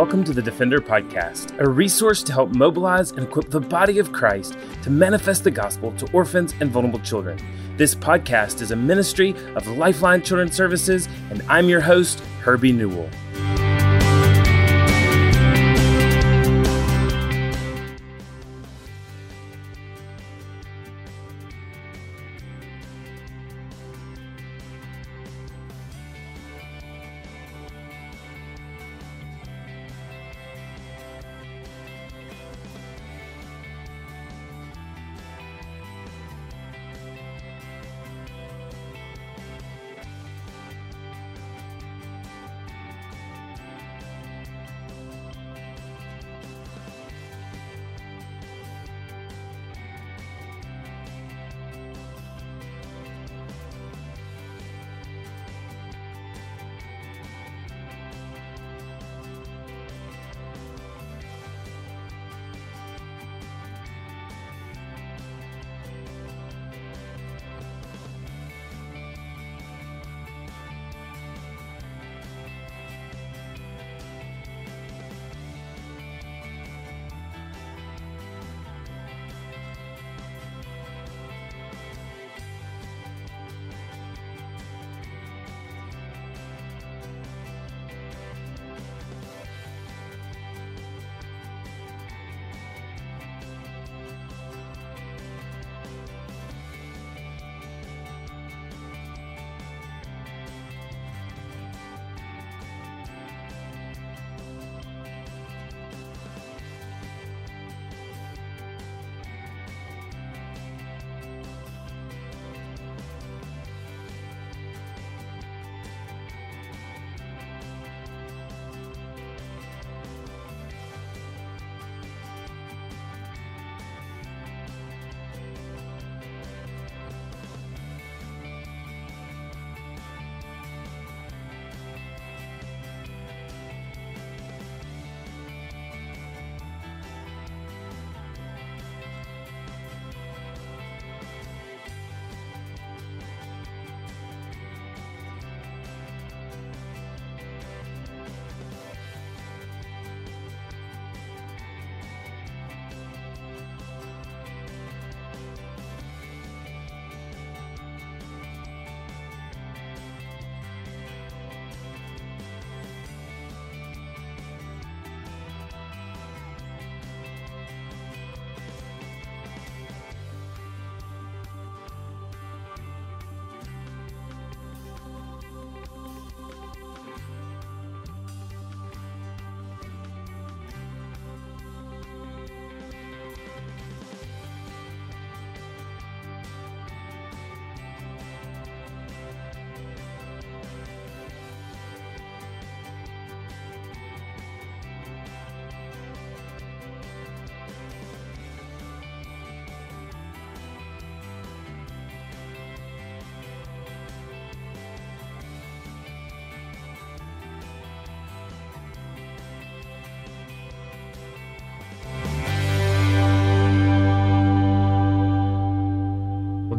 welcome 0.00 0.24
to 0.24 0.32
the 0.32 0.40
Defender 0.40 0.80
Podcast, 0.80 1.60
a 1.60 1.68
resource 1.68 2.22
to 2.22 2.32
help 2.32 2.54
mobilize 2.54 3.10
and 3.10 3.24
equip 3.24 3.50
the 3.50 3.60
body 3.60 3.98
of 3.98 4.12
Christ 4.12 4.56
to 4.82 4.88
manifest 4.88 5.44
the 5.44 5.50
gospel 5.50 5.92
to 5.98 6.10
orphans 6.12 6.54
and 6.60 6.70
vulnerable 6.70 7.00
children. 7.00 7.38
This 7.76 7.94
podcast 7.94 8.62
is 8.62 8.70
a 8.70 8.76
ministry 8.76 9.34
of 9.56 9.66
Lifeline 9.66 10.22
Children's 10.22 10.56
Services, 10.56 11.06
and 11.28 11.42
I'm 11.50 11.68
your 11.68 11.82
host, 11.82 12.20
Herbie 12.40 12.72
Newell. 12.72 13.10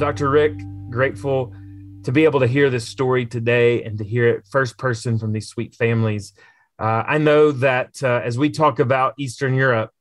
Dr. 0.01 0.31
Rick, 0.31 0.53
grateful 0.89 1.53
to 2.05 2.11
be 2.11 2.23
able 2.23 2.39
to 2.39 2.47
hear 2.47 2.71
this 2.71 2.87
story 2.87 3.23
today 3.23 3.83
and 3.83 3.99
to 3.99 4.03
hear 4.03 4.27
it 4.29 4.47
first 4.49 4.79
person 4.79 5.19
from 5.19 5.31
these 5.31 5.47
sweet 5.47 5.75
families. 5.75 6.33
Uh, 6.79 7.03
I 7.05 7.19
know 7.19 7.51
that 7.51 8.01
uh, 8.01 8.19
as 8.23 8.35
we 8.35 8.49
talk 8.49 8.79
about 8.79 9.13
Eastern 9.19 9.53
Europe, 9.53 9.91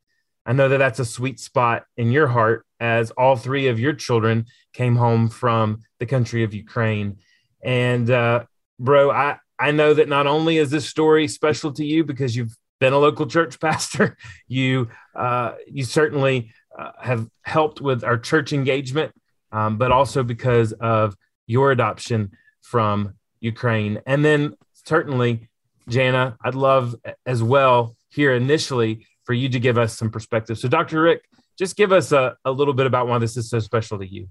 I 0.47 0.55
know 0.55 0.71
that 0.71 0.78
that's 0.78 1.00
a 1.00 1.05
sweet 1.05 1.39
spot 1.39 1.84
in 1.99 2.12
your 2.12 2.28
heart 2.28 2.65
as 2.81 3.10
all 3.10 3.37
three 3.37 3.69
of 3.69 3.78
your 3.78 3.93
children 3.93 4.47
came 4.72 4.97
home 4.97 5.28
from 5.28 5.83
the 5.99 6.06
country 6.06 6.44
of 6.44 6.55
Ukraine. 6.55 7.19
And, 7.62 8.09
uh, 8.09 8.44
bro, 8.78 9.10
I, 9.10 9.37
I 9.59 9.72
know 9.72 9.93
that 9.93 10.09
not 10.09 10.27
only 10.27 10.56
is 10.56 10.71
this 10.71 10.89
story 10.89 11.28
special 11.28 11.75
to 11.75 11.84
you 11.84 12.05
because 12.05 12.34
you've 12.34 12.56
been 12.78 12.94
a 12.94 12.99
local 12.99 13.27
church 13.27 13.60
pastor, 13.60 14.16
you, 14.49 14.89
uh, 15.15 15.56
you 15.66 15.84
certainly 15.84 16.55
uh, 16.78 16.93
have 17.03 17.28
helped 17.43 17.83
with 17.83 18.03
our 18.03 18.16
church 18.16 18.55
engagement 18.55 19.12
um, 19.53 19.77
but 19.78 19.93
also 19.93 20.22
because 20.22 20.72
of 20.72 21.16
your 21.47 21.71
adoption 21.72 22.31
from 22.62 23.15
Ukraine. 23.41 24.00
And 24.06 24.25
then 24.25 24.55
certainly, 24.72 25.49
Jana, 25.88 26.37
I'd 26.45 26.54
love 26.54 26.95
as 27.27 27.42
well 27.42 27.97
here 28.10 28.34
initially 28.34 29.07
for 29.25 29.34
you 29.34 29.48
to 29.48 29.60
give 29.60 29.78
us 29.78 29.97
some 29.97 30.10
perspective. 30.10 30.59
So, 30.59 30.69
Dr. 30.69 31.03
Rick, 31.03 31.22
just 31.59 31.77
give 31.77 31.92
us 31.92 32.13
a, 32.13 32.36
a 32.45 32.51
little 32.51 32.75
bit 32.75 32.86
about 32.86 33.07
why 33.07 33.19
this 33.19 33.36
is 33.36 33.51
so 33.51 33.59
special 33.59 33.98
to 33.98 34.07
you. 34.07 34.28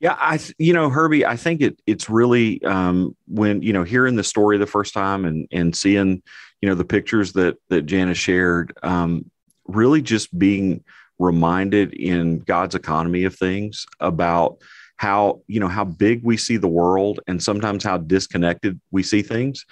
Yeah, 0.00 0.16
I 0.18 0.40
you 0.56 0.72
know 0.72 0.88
Herbie, 0.88 1.26
I 1.26 1.36
think 1.36 1.60
it 1.60 1.78
it's 1.86 2.08
really 2.08 2.62
um, 2.64 3.14
when 3.26 3.60
you 3.60 3.74
know 3.74 3.82
hearing 3.82 4.16
the 4.16 4.24
story 4.24 4.56
the 4.56 4.66
first 4.66 4.94
time 4.94 5.26
and 5.26 5.46
and 5.52 5.76
seeing 5.76 6.22
you 6.62 6.68
know 6.68 6.74
the 6.74 6.86
pictures 6.86 7.34
that 7.34 7.58
that 7.68 7.82
Jana 7.82 8.14
shared, 8.14 8.72
um, 8.82 9.30
really 9.66 10.00
just 10.00 10.36
being 10.38 10.84
reminded 11.20 11.92
in 11.92 12.40
God's 12.40 12.74
economy 12.74 13.24
of 13.24 13.36
things 13.36 13.86
about 14.00 14.58
how 14.96 15.42
you 15.46 15.60
know 15.60 15.68
how 15.68 15.84
big 15.84 16.22
we 16.24 16.36
see 16.36 16.56
the 16.56 16.68
world 16.68 17.20
and 17.26 17.42
sometimes 17.42 17.84
how 17.84 17.98
disconnected 17.98 18.80
we 18.90 19.02
see 19.02 19.22
things. 19.22 19.64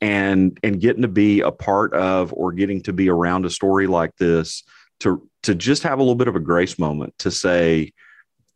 And 0.00 0.58
and 0.62 0.80
getting 0.80 1.02
to 1.02 1.08
be 1.08 1.40
a 1.40 1.50
part 1.50 1.92
of 1.94 2.32
or 2.32 2.52
getting 2.52 2.82
to 2.82 2.92
be 2.92 3.10
around 3.10 3.44
a 3.44 3.50
story 3.50 3.86
like 3.86 4.16
this 4.16 4.62
to 5.00 5.28
to 5.42 5.54
just 5.54 5.82
have 5.82 5.98
a 5.98 6.02
little 6.02 6.14
bit 6.14 6.28
of 6.28 6.36
a 6.36 6.40
grace 6.40 6.78
moment 6.78 7.14
to 7.18 7.30
say 7.30 7.92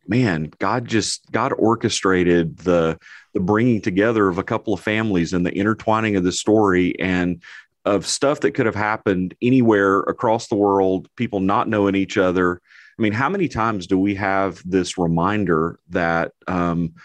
man 0.07 0.51
god 0.59 0.87
just 0.87 1.29
god 1.31 1.51
orchestrated 1.57 2.57
the 2.57 2.97
the 3.33 3.39
bringing 3.39 3.81
together 3.81 4.27
of 4.27 4.37
a 4.37 4.43
couple 4.43 4.73
of 4.73 4.79
families 4.79 5.33
and 5.33 5.45
the 5.45 5.55
intertwining 5.55 6.15
of 6.15 6.23
the 6.23 6.31
story 6.31 6.97
and 6.99 7.43
of 7.85 8.05
stuff 8.07 8.39
that 8.41 8.51
could 8.51 8.65
have 8.65 8.75
happened 8.75 9.35
anywhere 9.41 9.99
across 10.01 10.47
the 10.47 10.55
world, 10.55 11.07
people 11.15 11.39
not 11.39 11.69
knowing 11.69 11.95
each 11.95 12.17
other. 12.17 12.61
I 12.97 13.01
mean, 13.01 13.13
how 13.13 13.29
many 13.29 13.47
times 13.47 13.87
do 13.87 13.97
we 13.99 14.15
have 14.15 14.61
this 14.65 14.97
reminder 14.97 15.79
that 15.89 16.31
um, 16.47 16.95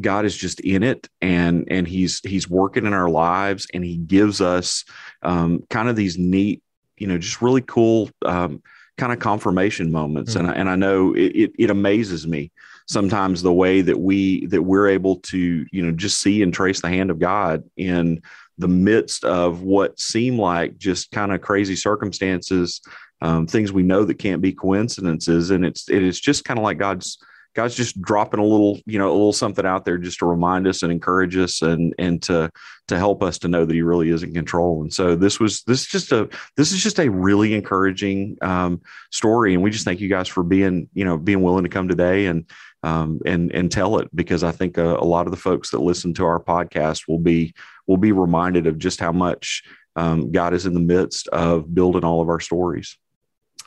God 0.00 0.24
is 0.24 0.36
just 0.36 0.60
in 0.60 0.82
it 0.82 1.08
and 1.22 1.66
and 1.70 1.88
he's 1.88 2.20
he's 2.20 2.48
working 2.48 2.86
in 2.86 2.92
our 2.92 3.08
lives 3.08 3.66
and 3.72 3.84
he 3.84 3.96
gives 3.96 4.40
us 4.40 4.84
um, 5.22 5.64
kind 5.70 5.88
of 5.88 5.96
these 5.96 6.18
neat, 6.18 6.62
you 6.98 7.06
know, 7.06 7.18
just 7.18 7.42
really 7.42 7.62
cool 7.62 8.10
um, 8.24 8.62
kind 8.98 9.12
of 9.12 9.18
confirmation 9.18 9.90
moments. 9.90 10.34
Mm-hmm. 10.34 10.46
And 10.46 10.54
I, 10.54 10.60
and 10.60 10.68
I 10.68 10.76
know 10.76 11.14
it, 11.14 11.32
it, 11.34 11.52
it 11.58 11.70
amazes 11.70 12.26
me 12.26 12.52
sometimes 12.86 13.42
the 13.42 13.52
way 13.52 13.80
that 13.80 13.98
we 14.00 14.46
that 14.46 14.62
we're 14.62 14.88
able 14.88 15.16
to 15.16 15.66
you 15.70 15.82
know 15.82 15.92
just 15.92 16.20
see 16.20 16.42
and 16.42 16.52
trace 16.52 16.80
the 16.80 16.88
hand 16.88 17.10
of 17.10 17.18
God 17.18 17.64
in 17.76 18.22
the 18.58 18.68
midst 18.68 19.24
of 19.24 19.62
what 19.62 19.98
seem 19.98 20.38
like 20.38 20.76
just 20.78 21.10
kind 21.10 21.32
of 21.32 21.40
crazy 21.40 21.76
circumstances, 21.76 22.80
um, 23.20 23.46
things 23.46 23.72
we 23.72 23.82
know 23.82 24.04
that 24.04 24.18
can't 24.18 24.42
be 24.42 24.52
coincidences, 24.52 25.50
and 25.50 25.64
it's 25.64 25.88
it 25.88 26.02
is 26.02 26.20
just 26.20 26.44
kind 26.44 26.58
of 26.58 26.64
like 26.64 26.78
God's 26.78 27.18
God's 27.54 27.74
just 27.74 28.00
dropping 28.00 28.40
a 28.40 28.44
little 28.44 28.78
you 28.86 28.98
know 28.98 29.08
a 29.08 29.12
little 29.12 29.32
something 29.32 29.66
out 29.66 29.84
there 29.84 29.98
just 29.98 30.18
to 30.20 30.26
remind 30.26 30.66
us 30.66 30.82
and 30.82 30.92
encourage 30.92 31.36
us 31.36 31.62
and 31.62 31.94
and 31.98 32.22
to 32.22 32.50
to 32.88 32.96
help 32.96 33.22
us 33.22 33.38
to 33.38 33.48
know 33.48 33.64
that 33.64 33.74
He 33.74 33.82
really 33.82 34.10
is 34.10 34.22
in 34.22 34.34
control. 34.34 34.82
And 34.82 34.92
so 34.92 35.16
this 35.16 35.40
was 35.40 35.62
this 35.62 35.82
is 35.82 35.86
just 35.86 36.12
a 36.12 36.28
this 36.56 36.72
is 36.72 36.82
just 36.82 37.00
a 37.00 37.10
really 37.10 37.54
encouraging 37.54 38.36
um, 38.42 38.80
story, 39.10 39.54
and 39.54 39.62
we 39.62 39.70
just 39.70 39.84
thank 39.84 40.00
you 40.00 40.08
guys 40.08 40.28
for 40.28 40.42
being 40.42 40.88
you 40.94 41.04
know 41.04 41.16
being 41.16 41.42
willing 41.42 41.64
to 41.64 41.70
come 41.70 41.88
today 41.88 42.26
and 42.26 42.44
um, 42.82 43.20
and 43.26 43.52
and 43.52 43.72
tell 43.72 43.98
it 43.98 44.08
because 44.14 44.44
I 44.44 44.52
think 44.52 44.78
a, 44.78 44.96
a, 44.96 45.04
lot 45.04 45.26
of 45.26 45.32
the 45.32 45.36
folks 45.36 45.70
that 45.70 45.80
listen 45.80 46.14
to 46.14 46.24
our 46.24 46.38
podcast 46.38 47.08
will 47.08 47.18
be 47.18 47.54
will 47.88 47.96
be 47.96 48.12
reminded 48.12 48.68
of 48.68 48.78
just 48.78 49.00
how 49.00 49.10
much 49.10 49.64
um, 49.96 50.30
God 50.30 50.54
is 50.54 50.66
in 50.66 50.74
the 50.74 50.80
midst 50.80 51.26
of 51.28 51.74
building 51.74 52.04
all 52.04 52.20
of 52.20 52.28
our 52.28 52.38
stories. 52.38 52.96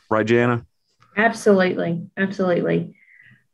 Right, 0.10 0.26
Jana? 0.26 0.66
Absolutely, 1.18 2.08
absolutely. 2.16 2.96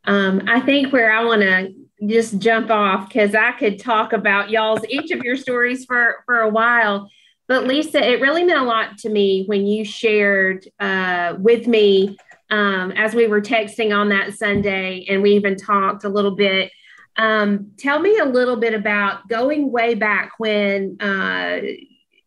Um, 0.03 0.43
I 0.47 0.59
think 0.59 0.93
where 0.93 1.11
I 1.11 1.23
want 1.23 1.41
to 1.41 1.73
just 2.05 2.37
jump 2.37 2.69
off 2.69 3.07
because 3.07 3.33
I 3.33 3.53
could 3.53 3.79
talk 3.79 4.13
about 4.13 4.51
y'all's 4.51 4.85
each 4.87 5.09
of 5.11 5.23
your 5.23 5.35
stories 5.35 5.85
for 5.85 6.17
for 6.25 6.41
a 6.41 6.49
while. 6.49 7.09
But 7.47 7.65
Lisa, 7.65 8.05
it 8.05 8.21
really 8.21 8.43
meant 8.43 8.59
a 8.59 8.63
lot 8.63 8.97
to 8.99 9.09
me 9.09 9.45
when 9.47 9.65
you 9.65 9.85
shared 9.85 10.67
uh, 10.79 11.35
with 11.39 11.65
me 11.65 12.17
um, 12.49 12.91
as 12.91 13.15
we 13.15 13.27
were 13.27 13.41
texting 13.41 13.95
on 13.95 14.09
that 14.09 14.33
Sunday, 14.33 15.05
and 15.09 15.21
we 15.21 15.31
even 15.31 15.55
talked 15.55 16.03
a 16.03 16.09
little 16.09 16.35
bit. 16.35 16.71
Um, 17.17 17.71
tell 17.77 17.99
me 17.99 18.17
a 18.17 18.25
little 18.25 18.57
bit 18.57 18.73
about 18.73 19.27
going 19.27 19.71
way 19.71 19.95
back 19.95 20.33
when 20.37 20.97
uh, 21.01 21.59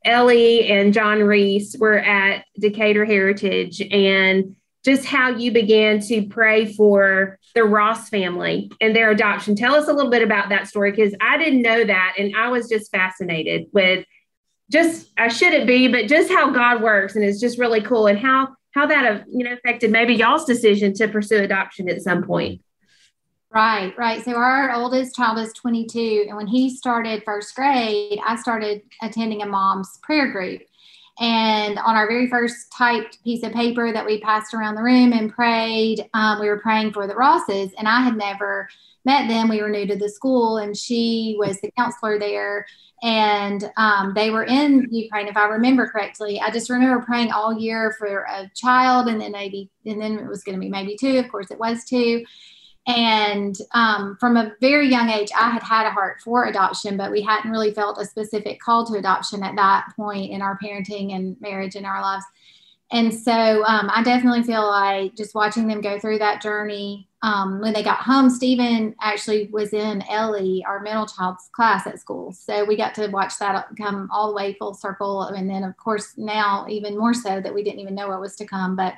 Ellie 0.04 0.68
and 0.68 0.92
John 0.92 1.22
Reese 1.22 1.76
were 1.78 1.98
at 1.98 2.44
Decatur 2.58 3.04
Heritage 3.04 3.80
and 3.80 4.56
just 4.84 5.04
how 5.04 5.28
you 5.28 5.52
began 5.52 6.00
to 6.00 6.26
pray 6.26 6.72
for 6.72 7.38
the 7.54 7.64
Ross 7.64 8.08
family 8.08 8.72
and 8.80 8.96
their 8.96 9.10
adoption. 9.10 9.54
Tell 9.54 9.74
us 9.74 9.88
a 9.88 9.92
little 9.92 10.10
bit 10.10 10.22
about 10.22 10.48
that 10.48 10.68
story 10.68 10.90
because 10.90 11.14
I 11.20 11.36
didn't 11.36 11.62
know 11.62 11.84
that. 11.84 12.14
And 12.18 12.34
I 12.34 12.48
was 12.48 12.68
just 12.68 12.90
fascinated 12.90 13.66
with 13.72 14.06
just, 14.70 15.10
I 15.18 15.28
shouldn't 15.28 15.66
be, 15.66 15.88
but 15.88 16.08
just 16.08 16.30
how 16.30 16.50
God 16.50 16.82
works. 16.82 17.14
And 17.14 17.24
it's 17.24 17.40
just 17.40 17.58
really 17.58 17.82
cool. 17.82 18.06
And 18.06 18.18
how 18.18 18.48
how 18.72 18.86
that 18.86 19.04
have 19.04 19.24
you 19.30 19.44
know 19.44 19.52
affected 19.52 19.90
maybe 19.90 20.14
y'all's 20.14 20.44
decision 20.44 20.94
to 20.94 21.08
pursue 21.08 21.38
adoption 21.38 21.88
at 21.88 22.02
some 22.02 22.22
point. 22.22 22.62
Right, 23.52 23.92
right. 23.98 24.24
So 24.24 24.36
our 24.36 24.72
oldest 24.72 25.16
child 25.16 25.38
is 25.38 25.52
22, 25.54 26.26
and 26.28 26.36
when 26.36 26.46
he 26.46 26.70
started 26.70 27.24
first 27.24 27.54
grade, 27.56 28.20
I 28.24 28.36
started 28.36 28.82
attending 29.02 29.42
a 29.42 29.46
mom's 29.46 29.98
prayer 30.02 30.30
group. 30.30 30.62
And 31.18 31.76
on 31.78 31.96
our 31.96 32.06
very 32.06 32.28
first 32.28 32.72
typed 32.72 33.22
piece 33.24 33.42
of 33.42 33.52
paper 33.52 33.92
that 33.92 34.06
we 34.06 34.20
passed 34.20 34.54
around 34.54 34.76
the 34.76 34.82
room 34.82 35.12
and 35.12 35.32
prayed, 35.32 36.08
um, 36.14 36.40
we 36.40 36.48
were 36.48 36.60
praying 36.60 36.92
for 36.92 37.08
the 37.08 37.16
Rosses, 37.16 37.72
and 37.76 37.88
I 37.88 38.02
had 38.02 38.16
never 38.16 38.68
met 39.04 39.28
them. 39.28 39.48
We 39.48 39.60
were 39.60 39.68
new 39.68 39.86
to 39.86 39.96
the 39.96 40.08
school, 40.08 40.58
and 40.58 40.76
she 40.76 41.34
was 41.38 41.60
the 41.60 41.72
counselor 41.76 42.20
there 42.20 42.66
and 43.02 43.70
um, 43.76 44.12
they 44.14 44.30
were 44.30 44.44
in 44.44 44.86
Ukraine, 44.90 45.26
if 45.26 45.36
I 45.36 45.46
remember 45.46 45.88
correctly. 45.88 46.40
I 46.40 46.50
just 46.50 46.68
remember 46.68 47.04
praying 47.04 47.32
all 47.32 47.58
year 47.58 47.94
for 47.98 48.26
a 48.28 48.50
child, 48.54 49.08
and 49.08 49.20
then 49.20 49.32
maybe, 49.32 49.70
and 49.86 50.00
then 50.00 50.18
it 50.18 50.28
was 50.28 50.44
going 50.44 50.54
to 50.54 50.60
be 50.60 50.68
maybe 50.68 50.96
two. 51.00 51.18
Of 51.18 51.30
course, 51.30 51.50
it 51.50 51.58
was 51.58 51.84
two. 51.84 52.24
And 52.96 53.56
um, 53.72 54.16
from 54.18 54.36
a 54.36 54.52
very 54.60 54.88
young 54.88 55.10
age, 55.10 55.30
I 55.38 55.50
had 55.50 55.62
had 55.62 55.86
a 55.86 55.90
heart 55.90 56.20
for 56.22 56.46
adoption, 56.46 56.96
but 56.96 57.12
we 57.12 57.22
hadn't 57.22 57.50
really 57.50 57.72
felt 57.72 58.00
a 58.00 58.04
specific 58.04 58.60
call 58.60 58.84
to 58.86 58.98
adoption 58.98 59.42
at 59.42 59.56
that 59.56 59.88
point 59.96 60.32
in 60.32 60.42
our 60.42 60.58
parenting 60.58 61.14
and 61.14 61.40
marriage 61.40 61.76
in 61.76 61.84
our 61.84 62.00
lives. 62.00 62.24
And 62.92 63.14
so 63.14 63.64
um, 63.64 63.88
I 63.94 64.02
definitely 64.02 64.42
feel 64.42 64.66
like 64.66 65.14
just 65.14 65.34
watching 65.34 65.68
them 65.68 65.80
go 65.80 66.00
through 66.00 66.18
that 66.18 66.42
journey 66.42 67.08
um, 67.22 67.60
when 67.60 67.74
they 67.74 67.82
got 67.82 67.98
home, 67.98 68.30
Stephen 68.30 68.94
actually 69.00 69.48
was 69.52 69.74
in 69.74 70.02
Ellie, 70.08 70.64
our 70.66 70.80
middle 70.80 71.06
child's 71.06 71.50
class 71.52 71.86
at 71.86 72.00
school. 72.00 72.32
So 72.32 72.64
we 72.64 72.76
got 72.76 72.94
to 72.94 73.08
watch 73.08 73.38
that 73.38 73.66
come 73.76 74.08
all 74.10 74.28
the 74.28 74.34
way 74.34 74.54
full 74.54 74.72
circle. 74.72 75.24
And 75.24 75.48
then, 75.48 75.62
of 75.62 75.76
course, 75.76 76.14
now 76.16 76.66
even 76.68 76.96
more 76.96 77.12
so 77.12 77.40
that 77.40 77.54
we 77.54 77.62
didn't 77.62 77.80
even 77.80 77.94
know 77.94 78.08
what 78.08 78.20
was 78.20 78.36
to 78.36 78.46
come. 78.46 78.74
But 78.74 78.94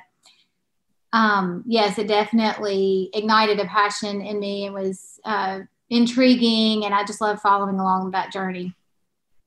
um, 1.13 1.63
yes, 1.65 1.97
it 1.97 2.07
definitely 2.07 3.09
ignited 3.13 3.59
a 3.59 3.65
passion 3.65 4.21
in 4.21 4.39
me 4.39 4.65
and 4.65 4.73
was 4.73 5.19
uh, 5.23 5.59
intriguing. 5.89 6.83
And 6.83 6.93
I 6.93 7.05
just 7.05 7.21
love 7.21 7.39
following 7.39 7.79
along 7.79 8.11
that 8.11 8.33
journey. 8.33 8.73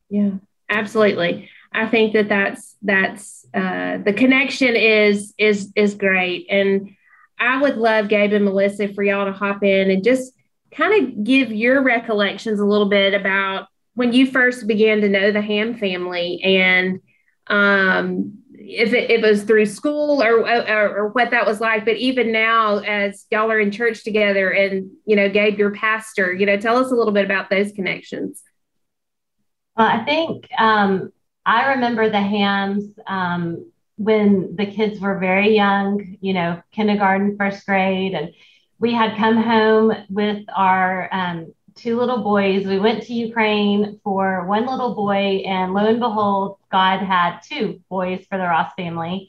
Yeah, 0.08 0.30
absolutely. 0.70 1.50
I 1.72 1.86
think 1.88 2.14
that 2.14 2.28
that's 2.28 2.76
that's 2.80 3.44
uh, 3.52 3.98
the 3.98 4.14
connection 4.14 4.76
is 4.76 5.34
is 5.36 5.72
is 5.76 5.94
great 5.94 6.46
and 6.48 6.96
I 7.38 7.60
would 7.60 7.76
love 7.76 8.08
Gabe 8.08 8.32
and 8.32 8.44
Melissa 8.44 8.88
for 8.94 9.02
y'all 9.02 9.26
to 9.26 9.32
hop 9.32 9.62
in 9.62 9.90
and 9.90 10.02
just 10.02 10.32
kind 10.70 11.02
of 11.02 11.24
give 11.24 11.52
your 11.52 11.82
recollections 11.82 12.60
a 12.60 12.64
little 12.64 12.88
bit 12.88 13.14
about 13.14 13.66
when 13.94 14.12
you 14.12 14.30
first 14.30 14.66
began 14.66 15.00
to 15.00 15.08
know 15.08 15.32
the 15.32 15.40
Hamn 15.40 15.76
family 15.78 16.40
and 16.42 17.00
um, 17.48 18.38
if 18.68 18.92
it, 18.92 19.10
it, 19.10 19.22
was 19.22 19.44
through 19.44 19.66
school 19.66 20.22
or, 20.22 20.40
or, 20.40 20.96
or 20.96 21.08
what 21.08 21.30
that 21.30 21.46
was 21.46 21.60
like. 21.60 21.84
But 21.84 21.96
even 21.96 22.32
now, 22.32 22.78
as 22.78 23.26
y'all 23.30 23.50
are 23.50 23.60
in 23.60 23.70
church 23.70 24.04
together, 24.04 24.50
and 24.50 24.90
you 25.04 25.16
know, 25.16 25.28
Gabe, 25.28 25.58
your 25.58 25.70
pastor, 25.70 26.32
you 26.32 26.46
know, 26.46 26.56
tell 26.56 26.76
us 26.76 26.90
a 26.90 26.94
little 26.94 27.12
bit 27.12 27.24
about 27.24 27.50
those 27.50 27.72
connections. 27.72 28.42
Well, 29.76 29.86
I 29.86 30.04
think 30.04 30.48
um, 30.58 31.12
I 31.44 31.74
remember 31.74 32.10
the 32.10 32.20
Hamns 32.20 32.84
um, 33.06 33.70
when 33.96 34.56
the 34.56 34.66
kids 34.66 35.00
were 35.00 35.18
very 35.18 35.54
young, 35.54 36.16
you 36.20 36.32
know, 36.32 36.60
kindergarten, 36.72 37.36
first 37.36 37.64
grade, 37.66 38.14
and 38.14 38.32
we 38.78 38.92
had 38.92 39.16
come 39.16 39.36
home 39.36 39.92
with 40.10 40.44
our 40.54 41.08
um, 41.12 41.54
two 41.76 41.98
little 41.98 42.22
boys. 42.22 42.66
We 42.66 42.78
went 42.78 43.04
to 43.04 43.14
Ukraine 43.14 44.00
for 44.02 44.46
one 44.46 44.66
little 44.66 44.94
boy, 44.94 45.42
and 45.46 45.74
lo 45.74 45.86
and 45.86 46.00
behold, 46.00 46.58
God 46.72 47.00
had 47.00 47.40
two 47.40 47.80
boys 47.88 48.24
for 48.28 48.38
the 48.38 48.44
Ross 48.44 48.72
family. 48.76 49.28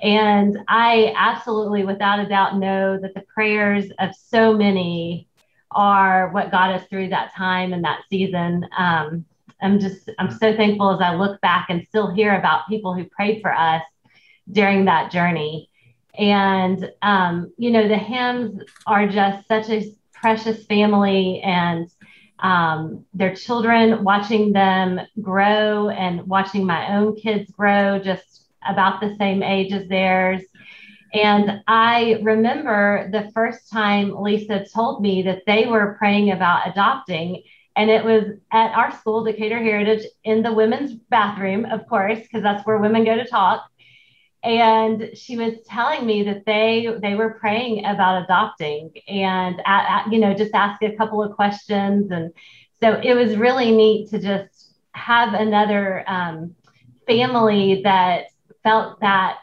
And 0.00 0.58
I 0.68 1.12
absolutely, 1.16 1.84
without 1.84 2.20
a 2.20 2.28
doubt, 2.28 2.58
know 2.58 2.98
that 3.00 3.14
the 3.14 3.22
prayers 3.22 3.86
of 3.98 4.14
so 4.14 4.52
many 4.52 5.26
are 5.72 6.30
what 6.30 6.52
got 6.52 6.70
us 6.70 6.86
through 6.88 7.08
that 7.08 7.34
time 7.34 7.72
and 7.72 7.84
that 7.84 8.02
season. 8.08 8.66
Um, 8.76 9.24
I'm 9.60 9.80
just, 9.80 10.08
I'm 10.18 10.30
so 10.30 10.54
thankful 10.56 10.90
as 10.94 11.00
I 11.00 11.14
look 11.14 11.40
back 11.40 11.66
and 11.68 11.84
still 11.88 12.14
hear 12.14 12.38
about 12.38 12.68
people 12.68 12.94
who 12.94 13.04
prayed 13.06 13.42
for 13.42 13.52
us 13.52 13.82
during 14.50 14.84
that 14.84 15.10
journey. 15.10 15.68
And, 16.16 16.90
um, 17.02 17.52
you 17.58 17.70
know, 17.70 17.88
the 17.88 17.96
Hamns 17.96 18.62
are 18.86 19.08
just 19.08 19.48
such 19.48 19.68
a 19.68 19.82
precious 20.20 20.64
family 20.66 21.40
and 21.44 21.88
um, 22.40 23.04
their 23.14 23.34
children, 23.34 24.04
watching 24.04 24.52
them 24.52 25.00
grow 25.20 25.88
and 25.88 26.26
watching 26.26 26.64
my 26.64 26.94
own 26.94 27.16
kids 27.16 27.50
grow 27.50 27.98
just 27.98 28.46
about 28.68 29.00
the 29.00 29.16
same 29.16 29.42
age 29.42 29.72
as 29.72 29.88
theirs. 29.88 30.42
And 31.14 31.62
I 31.66 32.20
remember 32.22 33.08
the 33.10 33.30
first 33.32 33.70
time 33.70 34.14
Lisa 34.20 34.66
told 34.72 35.02
me 35.02 35.22
that 35.22 35.42
they 35.46 35.66
were 35.66 35.96
praying 35.98 36.30
about 36.30 36.68
adopting. 36.68 37.42
And 37.76 37.90
it 37.90 38.04
was 38.04 38.24
at 38.52 38.72
our 38.72 38.92
school, 38.92 39.24
Decatur 39.24 39.58
Heritage, 39.58 40.04
in 40.24 40.42
the 40.42 40.52
women's 40.52 40.94
bathroom, 41.10 41.64
of 41.64 41.86
course, 41.88 42.20
because 42.20 42.42
that's 42.42 42.66
where 42.66 42.78
women 42.78 43.04
go 43.04 43.16
to 43.16 43.24
talk 43.24 43.64
and 44.42 45.10
she 45.14 45.36
was 45.36 45.54
telling 45.66 46.06
me 46.06 46.22
that 46.24 46.44
they 46.46 46.88
they 47.02 47.14
were 47.14 47.38
praying 47.40 47.84
about 47.84 48.22
adopting 48.22 48.92
and 49.08 49.60
at, 49.66 50.06
at, 50.06 50.12
you 50.12 50.20
know 50.20 50.32
just 50.34 50.54
ask 50.54 50.82
a 50.82 50.96
couple 50.96 51.22
of 51.22 51.34
questions. 51.34 52.10
And 52.10 52.32
so 52.80 53.00
it 53.02 53.14
was 53.14 53.36
really 53.36 53.72
neat 53.72 54.10
to 54.10 54.18
just 54.20 54.74
have 54.92 55.34
another 55.34 56.04
um, 56.08 56.54
family 57.06 57.82
that 57.82 58.26
felt 58.62 59.00
that 59.00 59.38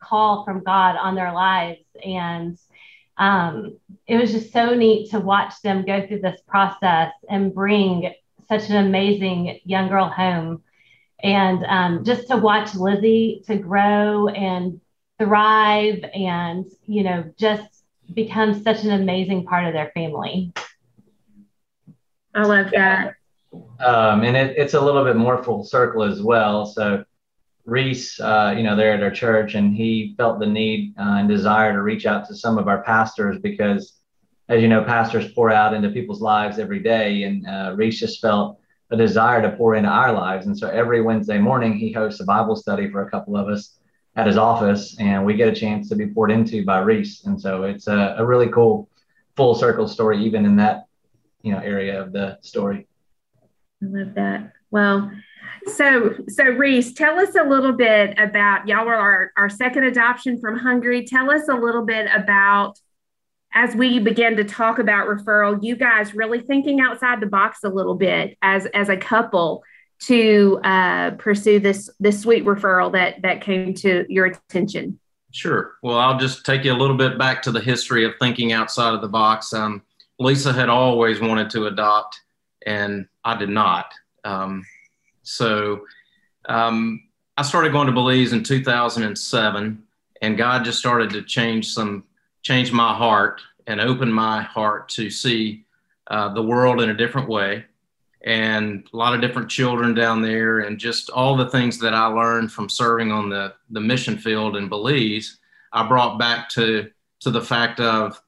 call 0.00 0.44
from 0.44 0.62
god 0.62 0.96
on 0.96 1.14
their 1.14 1.32
lives. 1.32 1.84
And 2.04 2.58
um, 3.16 3.78
it 4.06 4.16
was 4.16 4.32
just 4.32 4.52
so 4.52 4.74
neat 4.74 5.10
to 5.10 5.20
watch 5.20 5.60
them 5.62 5.84
go 5.84 6.06
through 6.06 6.20
this 6.20 6.40
process 6.46 7.12
and 7.28 7.54
bring 7.54 8.12
such 8.46 8.68
an 8.70 8.76
amazing 8.86 9.60
young 9.64 9.88
girl 9.88 10.08
home 10.08 10.62
And 11.22 11.64
um, 11.64 12.04
just 12.04 12.28
to 12.28 12.36
watch 12.36 12.74
Lizzie 12.74 13.42
to 13.46 13.56
grow 13.56 14.28
and 14.28 14.80
thrive 15.18 16.04
and, 16.14 16.64
you 16.86 17.02
know, 17.02 17.24
just 17.36 17.84
become 18.14 18.62
such 18.62 18.84
an 18.84 18.92
amazing 18.92 19.44
part 19.44 19.66
of 19.66 19.72
their 19.72 19.90
family. 19.94 20.52
I 22.34 22.42
love 22.42 22.70
that. 22.72 23.14
Um, 23.80 24.22
and 24.22 24.36
it, 24.36 24.56
it's 24.56 24.74
a 24.74 24.80
little 24.80 25.04
bit 25.04 25.16
more 25.16 25.42
full 25.42 25.64
circle 25.64 26.02
as 26.02 26.22
well. 26.22 26.66
So 26.66 27.04
Reese, 27.64 28.18
uh, 28.20 28.54
you 28.56 28.62
know, 28.62 28.76
there 28.76 28.92
at 28.92 29.02
our 29.02 29.10
church, 29.10 29.54
and 29.54 29.74
he 29.74 30.14
felt 30.16 30.38
the 30.38 30.46
need 30.46 30.94
uh, 30.98 31.16
and 31.18 31.28
desire 31.28 31.72
to 31.72 31.82
reach 31.82 32.06
out 32.06 32.26
to 32.28 32.34
some 32.34 32.58
of 32.58 32.68
our 32.68 32.82
pastors 32.82 33.38
because, 33.40 33.94
as 34.48 34.62
you 34.62 34.68
know, 34.68 34.84
pastors 34.84 35.32
pour 35.32 35.50
out 35.50 35.74
into 35.74 35.90
people's 35.90 36.22
lives 36.22 36.58
every 36.58 36.80
day, 36.80 37.24
and 37.24 37.46
uh, 37.46 37.74
Reese 37.76 38.00
just 38.00 38.22
felt 38.22 38.58
a 38.90 38.96
desire 38.96 39.42
to 39.42 39.56
pour 39.56 39.74
into 39.74 39.88
our 39.88 40.12
lives. 40.12 40.46
And 40.46 40.58
so 40.58 40.68
every 40.68 41.02
Wednesday 41.02 41.38
morning, 41.38 41.74
he 41.74 41.92
hosts 41.92 42.20
a 42.20 42.24
Bible 42.24 42.56
study 42.56 42.90
for 42.90 43.02
a 43.02 43.10
couple 43.10 43.36
of 43.36 43.48
us 43.48 43.78
at 44.16 44.26
his 44.26 44.36
office, 44.36 44.96
and 44.98 45.24
we 45.24 45.34
get 45.34 45.48
a 45.48 45.54
chance 45.54 45.88
to 45.88 45.96
be 45.96 46.06
poured 46.06 46.30
into 46.30 46.64
by 46.64 46.80
Reese. 46.80 47.24
And 47.24 47.40
so 47.40 47.64
it's 47.64 47.86
a, 47.86 48.16
a 48.18 48.24
really 48.24 48.48
cool 48.48 48.88
full 49.36 49.54
circle 49.54 49.86
story, 49.86 50.24
even 50.24 50.44
in 50.44 50.56
that 50.56 50.86
you 51.42 51.52
know 51.52 51.60
area 51.60 52.02
of 52.02 52.12
the 52.12 52.38
story. 52.42 52.88
I 53.82 53.86
love 53.86 54.14
that. 54.14 54.52
Well, 54.70 55.10
so 55.66 56.14
so 56.28 56.44
Reese, 56.44 56.92
tell 56.92 57.18
us 57.18 57.34
a 57.36 57.44
little 57.44 57.72
bit 57.72 58.18
about 58.18 58.66
y'all 58.66 58.86
were 58.86 58.94
our, 58.94 59.32
our 59.36 59.48
second 59.48 59.84
adoption 59.84 60.40
from 60.40 60.58
Hungary. 60.58 61.06
Tell 61.06 61.30
us 61.30 61.48
a 61.48 61.54
little 61.54 61.84
bit 61.84 62.08
about 62.14 62.78
as 63.54 63.74
we 63.74 63.98
begin 63.98 64.36
to 64.36 64.44
talk 64.44 64.78
about 64.78 65.08
referral, 65.08 65.62
you 65.62 65.76
guys 65.76 66.14
really 66.14 66.40
thinking 66.40 66.80
outside 66.80 67.20
the 67.20 67.26
box 67.26 67.60
a 67.64 67.68
little 67.68 67.94
bit 67.94 68.36
as 68.42 68.66
as 68.66 68.88
a 68.88 68.96
couple 68.96 69.62
to 70.00 70.60
uh, 70.62 71.12
pursue 71.12 71.58
this 71.58 71.90
this 71.98 72.20
sweet 72.20 72.44
referral 72.44 72.92
that 72.92 73.22
that 73.22 73.40
came 73.40 73.74
to 73.74 74.04
your 74.08 74.26
attention. 74.26 74.98
Sure. 75.30 75.74
Well, 75.82 75.98
I'll 75.98 76.18
just 76.18 76.46
take 76.46 76.64
you 76.64 76.72
a 76.72 76.74
little 76.74 76.96
bit 76.96 77.18
back 77.18 77.42
to 77.42 77.50
the 77.50 77.60
history 77.60 78.04
of 78.04 78.14
thinking 78.18 78.52
outside 78.52 78.94
of 78.94 79.02
the 79.02 79.08
box. 79.08 79.52
Um, 79.52 79.82
Lisa 80.18 80.52
had 80.52 80.68
always 80.68 81.20
wanted 81.20 81.50
to 81.50 81.66
adopt, 81.66 82.20
and 82.66 83.06
I 83.24 83.36
did 83.36 83.50
not. 83.50 83.92
Um, 84.24 84.64
so 85.22 85.84
um, 86.48 87.02
I 87.36 87.42
started 87.42 87.72
going 87.72 87.86
to 87.86 87.92
Belize 87.92 88.32
in 88.32 88.42
2007, 88.42 89.82
and 90.22 90.38
God 90.38 90.64
just 90.64 90.78
started 90.78 91.10
to 91.10 91.22
change 91.22 91.68
some, 91.68 92.04
change 92.42 92.72
my 92.72 92.94
heart 92.94 93.40
and 93.66 93.80
open 93.80 94.10
my 94.10 94.42
heart 94.42 94.88
to 94.90 95.10
see 95.10 95.64
uh, 96.08 96.32
the 96.32 96.42
world 96.42 96.80
in 96.80 96.90
a 96.90 96.96
different 96.96 97.28
way, 97.28 97.64
and 98.22 98.88
a 98.92 98.96
lot 98.96 99.14
of 99.14 99.20
different 99.20 99.50
children 99.50 99.94
down 99.94 100.22
there, 100.22 100.60
and 100.60 100.78
just 100.78 101.10
all 101.10 101.36
the 101.36 101.50
things 101.50 101.78
that 101.78 101.94
I 101.94 102.06
learned 102.06 102.50
from 102.50 102.68
serving 102.68 103.12
on 103.12 103.28
the 103.28 103.54
the 103.70 103.80
mission 103.80 104.16
field 104.16 104.56
in 104.56 104.68
Belize. 104.68 105.38
I 105.72 105.86
brought 105.86 106.18
back 106.18 106.48
to 106.50 106.90
to 107.20 107.30
the 107.30 107.42
fact 107.42 107.80
of 107.80 108.20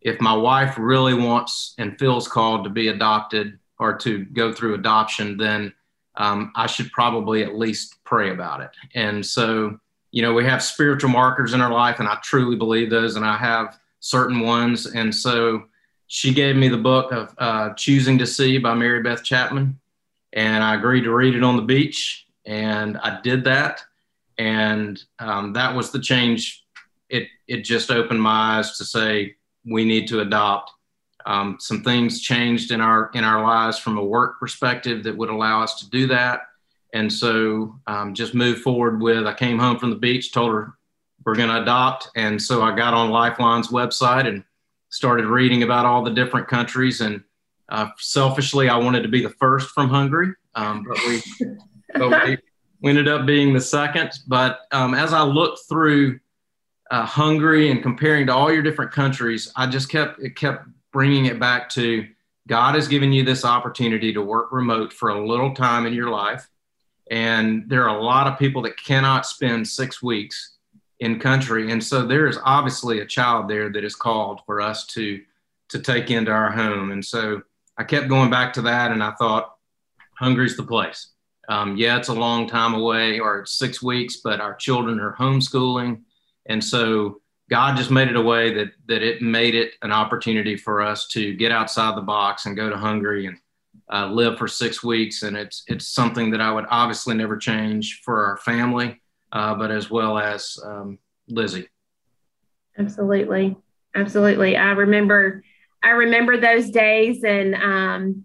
if 0.00 0.20
my 0.20 0.34
wife 0.34 0.76
really 0.78 1.14
wants 1.14 1.74
and 1.78 1.98
feels 1.98 2.28
called 2.28 2.64
to 2.64 2.70
be 2.70 2.88
adopted 2.88 3.58
or 3.78 3.96
to 3.98 4.24
go 4.26 4.52
through 4.52 4.74
adoption, 4.74 5.36
then 5.36 5.72
um, 6.16 6.52
I 6.54 6.66
should 6.66 6.90
probably 6.92 7.42
at 7.42 7.56
least 7.56 7.96
pray 8.04 8.30
about 8.30 8.60
it. 8.60 8.70
And 8.94 9.24
so, 9.24 9.78
you 10.10 10.22
know, 10.22 10.32
we 10.32 10.44
have 10.44 10.62
spiritual 10.62 11.10
markers 11.10 11.52
in 11.52 11.60
our 11.60 11.72
life, 11.72 12.00
and 12.00 12.08
I 12.08 12.18
truly 12.22 12.56
believe 12.56 12.90
those, 12.90 13.16
and 13.16 13.24
I 13.24 13.36
have 13.36 13.78
certain 14.00 14.40
ones. 14.40 14.86
And 14.86 15.14
so 15.14 15.64
she 16.06 16.32
gave 16.32 16.56
me 16.56 16.68
the 16.68 16.76
book 16.76 17.12
of 17.12 17.34
uh, 17.38 17.74
Choosing 17.74 18.18
to 18.18 18.26
See 18.26 18.58
by 18.58 18.74
Mary 18.74 19.02
Beth 19.02 19.24
Chapman, 19.24 19.78
and 20.32 20.62
I 20.62 20.74
agreed 20.74 21.02
to 21.02 21.14
read 21.14 21.34
it 21.34 21.42
on 21.42 21.56
the 21.56 21.62
beach, 21.62 22.26
and 22.44 22.96
I 22.98 23.20
did 23.20 23.44
that. 23.44 23.82
And 24.38 25.02
um, 25.18 25.52
that 25.54 25.74
was 25.74 25.90
the 25.90 26.00
change. 26.00 26.64
It, 27.08 27.28
it 27.48 27.62
just 27.62 27.90
opened 27.90 28.20
my 28.20 28.58
eyes 28.58 28.76
to 28.78 28.84
say, 28.84 29.36
we 29.64 29.84
need 29.84 30.06
to 30.08 30.20
adopt 30.20 30.70
um, 31.26 31.56
some 31.58 31.82
things 31.82 32.20
changed 32.20 32.70
in 32.70 32.80
our 32.80 33.10
in 33.12 33.24
our 33.24 33.42
lives 33.42 33.78
from 33.78 33.98
a 33.98 34.04
work 34.04 34.38
perspective 34.38 35.02
that 35.02 35.16
would 35.16 35.28
allow 35.28 35.62
us 35.62 35.80
to 35.80 35.90
do 35.90 36.06
that, 36.06 36.42
and 36.96 37.12
so 37.12 37.78
um, 37.86 38.14
just 38.14 38.34
moved 38.34 38.62
forward 38.62 39.00
with. 39.00 39.26
I 39.26 39.34
came 39.34 39.58
home 39.58 39.78
from 39.78 39.90
the 39.90 39.96
beach, 39.96 40.32
told 40.32 40.52
her 40.52 40.74
we're 41.24 41.34
going 41.34 41.48
to 41.48 41.62
adopt, 41.62 42.08
and 42.16 42.40
so 42.40 42.62
I 42.62 42.74
got 42.74 42.94
on 42.94 43.10
Lifeline's 43.10 43.68
website 43.68 44.26
and 44.26 44.42
started 44.88 45.26
reading 45.26 45.62
about 45.62 45.84
all 45.84 46.02
the 46.02 46.10
different 46.10 46.48
countries. 46.48 47.00
And 47.00 47.22
uh, 47.68 47.88
selfishly, 47.98 48.68
I 48.68 48.76
wanted 48.76 49.02
to 49.02 49.08
be 49.08 49.22
the 49.22 49.30
first 49.30 49.70
from 49.70 49.88
Hungary, 49.88 50.32
um, 50.54 50.84
but 50.88 50.98
we. 51.06 51.22
but 51.94 52.26
we, 52.26 52.38
we 52.82 52.90
ended 52.90 53.08
up 53.08 53.26
being 53.26 53.52
the 53.52 53.60
second. 53.60 54.12
But 54.26 54.60
um, 54.72 54.94
as 54.94 55.12
I 55.12 55.22
looked 55.22 55.60
through 55.68 56.20
uh, 56.90 57.04
Hungary 57.04 57.70
and 57.70 57.82
comparing 57.82 58.26
to 58.26 58.34
all 58.34 58.52
your 58.52 58.62
different 58.62 58.92
countries, 58.92 59.50
I 59.56 59.66
just 59.66 59.88
kept 59.88 60.20
it 60.20 60.36
kept 60.36 60.66
bringing 60.92 61.26
it 61.26 61.40
back 61.40 61.68
to 61.70 62.06
God 62.46 62.74
has 62.74 62.86
given 62.86 63.12
you 63.12 63.24
this 63.24 63.44
opportunity 63.44 64.12
to 64.12 64.22
work 64.22 64.52
remote 64.52 64.92
for 64.92 65.08
a 65.08 65.26
little 65.26 65.54
time 65.54 65.86
in 65.86 65.94
your 65.94 66.10
life. 66.10 66.48
And 67.10 67.68
there 67.68 67.88
are 67.88 67.96
a 67.96 68.02
lot 68.02 68.26
of 68.26 68.38
people 68.38 68.62
that 68.62 68.76
cannot 68.82 69.26
spend 69.26 69.66
six 69.66 70.02
weeks 70.02 70.56
in 71.00 71.20
country. 71.20 71.70
And 71.70 71.82
so 71.82 72.06
there 72.06 72.26
is 72.26 72.38
obviously 72.44 73.00
a 73.00 73.06
child 73.06 73.48
there 73.48 73.70
that 73.70 73.84
is 73.84 73.94
called 73.94 74.40
for 74.46 74.60
us 74.60 74.86
to, 74.88 75.20
to 75.68 75.78
take 75.78 76.10
into 76.10 76.30
our 76.30 76.50
home. 76.50 76.90
And 76.90 77.04
so 77.04 77.42
I 77.78 77.84
kept 77.84 78.08
going 78.08 78.30
back 78.30 78.52
to 78.54 78.62
that 78.62 78.92
and 78.92 79.02
I 79.02 79.12
thought, 79.12 79.52
Hungary's 80.18 80.56
the 80.56 80.62
place. 80.62 81.08
Um, 81.48 81.76
yeah, 81.76 81.98
it's 81.98 82.08
a 82.08 82.14
long 82.14 82.48
time 82.48 82.74
away 82.74 83.20
or 83.20 83.40
it's 83.40 83.52
six 83.52 83.82
weeks, 83.82 84.18
but 84.24 84.40
our 84.40 84.54
children 84.54 84.98
are 84.98 85.14
homeschooling. 85.14 86.00
And 86.46 86.62
so 86.62 87.20
God 87.50 87.76
just 87.76 87.90
made 87.90 88.08
it 88.08 88.16
a 88.16 88.22
way 88.22 88.52
that 88.54 88.68
that 88.88 89.02
it 89.02 89.22
made 89.22 89.54
it 89.54 89.74
an 89.82 89.92
opportunity 89.92 90.56
for 90.56 90.82
us 90.82 91.06
to 91.08 91.34
get 91.34 91.52
outside 91.52 91.96
the 91.96 92.02
box 92.02 92.46
and 92.46 92.56
go 92.56 92.68
to 92.68 92.76
Hungary 92.76 93.26
and 93.26 93.38
uh, 93.92 94.08
live 94.08 94.38
for 94.38 94.48
six 94.48 94.82
weeks. 94.82 95.22
And 95.22 95.36
it's 95.36 95.62
it's 95.66 95.86
something 95.86 96.30
that 96.30 96.40
I 96.40 96.52
would 96.52 96.66
obviously 96.70 97.14
never 97.14 97.36
change 97.36 98.00
for 98.04 98.26
our 98.26 98.36
family, 98.38 99.00
uh, 99.32 99.54
but 99.54 99.70
as 99.70 99.90
well 99.90 100.18
as 100.18 100.58
um, 100.64 100.98
Lizzie. 101.28 101.68
Absolutely, 102.78 103.56
absolutely. 103.94 104.56
I 104.56 104.72
remember 104.72 105.42
I 105.82 105.90
remember 105.90 106.36
those 106.36 106.70
days, 106.70 107.22
and 107.24 107.54
um, 107.54 108.24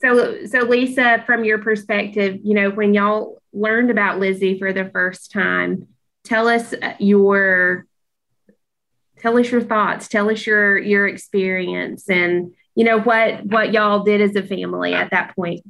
so 0.00 0.46
so 0.46 0.60
Lisa, 0.60 1.22
from 1.26 1.44
your 1.44 1.58
perspective, 1.58 2.38
you 2.42 2.54
know, 2.54 2.70
when 2.70 2.94
y'all 2.94 3.42
learned 3.52 3.90
about 3.90 4.18
Lizzie 4.18 4.58
for 4.58 4.72
the 4.72 4.90
first 4.90 5.32
time, 5.32 5.88
tell 6.24 6.48
us 6.48 6.74
your 6.98 7.86
tell 9.18 9.38
us 9.38 9.50
your 9.50 9.62
thoughts 9.62 10.08
tell 10.08 10.30
us 10.30 10.46
your 10.46 10.76
your 10.76 11.08
experience 11.08 12.08
and 12.10 12.52
you 12.76 12.84
know 12.84 13.00
what 13.00 13.44
what 13.46 13.72
y'all 13.72 14.04
did 14.04 14.20
as 14.20 14.36
a 14.36 14.42
family 14.42 14.94
at 14.94 15.10
that 15.10 15.34
point. 15.34 15.62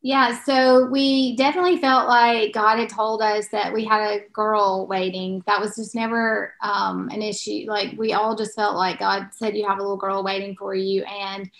Yeah 0.00 0.42
so 0.42 0.86
we 0.86 1.36
definitely 1.36 1.76
felt 1.76 2.08
like 2.08 2.52
god 2.52 2.78
had 2.78 2.88
told 2.88 3.20
us 3.20 3.48
that 3.48 3.72
we 3.72 3.84
had 3.84 4.00
a 4.00 4.28
girl 4.32 4.86
waiting. 4.88 5.42
That 5.46 5.60
was 5.60 5.76
just 5.76 5.94
never 5.94 6.54
um, 6.62 7.08
an 7.10 7.22
issue. 7.22 7.66
Like 7.68 7.94
we 7.96 8.14
all 8.14 8.34
just 8.34 8.56
felt 8.56 8.74
like 8.74 8.98
god 8.98 9.28
said 9.32 9.56
you 9.56 9.68
have 9.68 9.78
a 9.78 9.82
little 9.82 9.96
girl 9.96 10.24
waiting 10.24 10.56
for 10.58 10.74
you. 10.74 11.04
And 11.04 11.50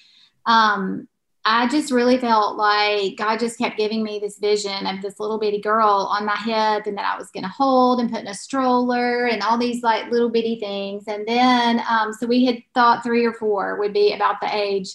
um, 0.46 1.08
I 1.50 1.66
just 1.66 1.90
really 1.90 2.18
felt 2.18 2.58
like 2.58 3.16
God 3.16 3.40
just 3.40 3.56
kept 3.56 3.78
giving 3.78 4.02
me 4.02 4.18
this 4.18 4.38
vision 4.38 4.86
of 4.86 5.00
this 5.00 5.18
little 5.18 5.38
bitty 5.38 5.62
girl 5.62 6.06
on 6.10 6.26
my 6.26 6.36
hip 6.36 6.86
and 6.86 6.94
that 6.98 7.14
I 7.14 7.16
was 7.16 7.30
going 7.30 7.44
to 7.44 7.48
hold 7.48 8.00
and 8.00 8.10
put 8.10 8.20
in 8.20 8.26
a 8.26 8.34
stroller 8.34 9.24
and 9.24 9.42
all 9.42 9.56
these 9.56 9.82
like 9.82 10.10
little 10.10 10.28
bitty 10.28 10.60
things. 10.60 11.04
And 11.08 11.26
then, 11.26 11.80
um, 11.88 12.12
so 12.12 12.26
we 12.26 12.44
had 12.44 12.62
thought 12.74 13.02
three 13.02 13.24
or 13.24 13.32
four 13.32 13.78
would 13.78 13.94
be 13.94 14.12
about 14.12 14.42
the 14.42 14.54
age. 14.54 14.90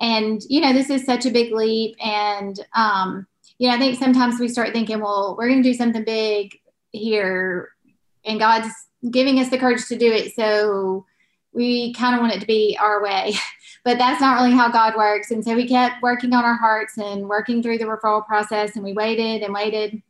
And, 0.00 0.40
you 0.48 0.60
know, 0.60 0.72
this 0.72 0.90
is 0.90 1.04
such 1.04 1.26
a 1.26 1.30
big 1.30 1.52
leap. 1.52 1.96
And, 2.00 2.56
um, 2.76 3.26
you 3.58 3.68
know, 3.68 3.74
I 3.74 3.78
think 3.78 3.98
sometimes 3.98 4.38
we 4.38 4.46
start 4.46 4.72
thinking, 4.72 5.00
well, 5.00 5.34
we're 5.36 5.48
going 5.48 5.60
to 5.60 5.68
do 5.68 5.76
something 5.76 6.04
big 6.04 6.56
here. 6.92 7.70
And 8.24 8.38
God's 8.38 8.72
giving 9.10 9.40
us 9.40 9.50
the 9.50 9.58
courage 9.58 9.88
to 9.88 9.98
do 9.98 10.12
it. 10.12 10.36
So 10.36 11.06
we 11.52 11.92
kind 11.94 12.14
of 12.14 12.20
want 12.20 12.34
it 12.34 12.40
to 12.40 12.46
be 12.46 12.76
our 12.80 13.02
way. 13.02 13.34
but 13.84 13.98
that's 13.98 14.20
not 14.20 14.40
really 14.40 14.54
how 14.54 14.70
God 14.70 14.94
works. 14.96 15.30
And 15.30 15.44
so 15.44 15.54
we 15.54 15.66
kept 15.66 16.02
working 16.02 16.32
on 16.34 16.44
our 16.44 16.56
hearts 16.56 16.98
and 16.98 17.28
working 17.28 17.62
through 17.62 17.78
the 17.78 17.84
referral 17.84 18.26
process. 18.26 18.76
And 18.76 18.84
we 18.84 18.92
waited 18.92 19.42
and 19.42 19.54
waited. 19.54 20.02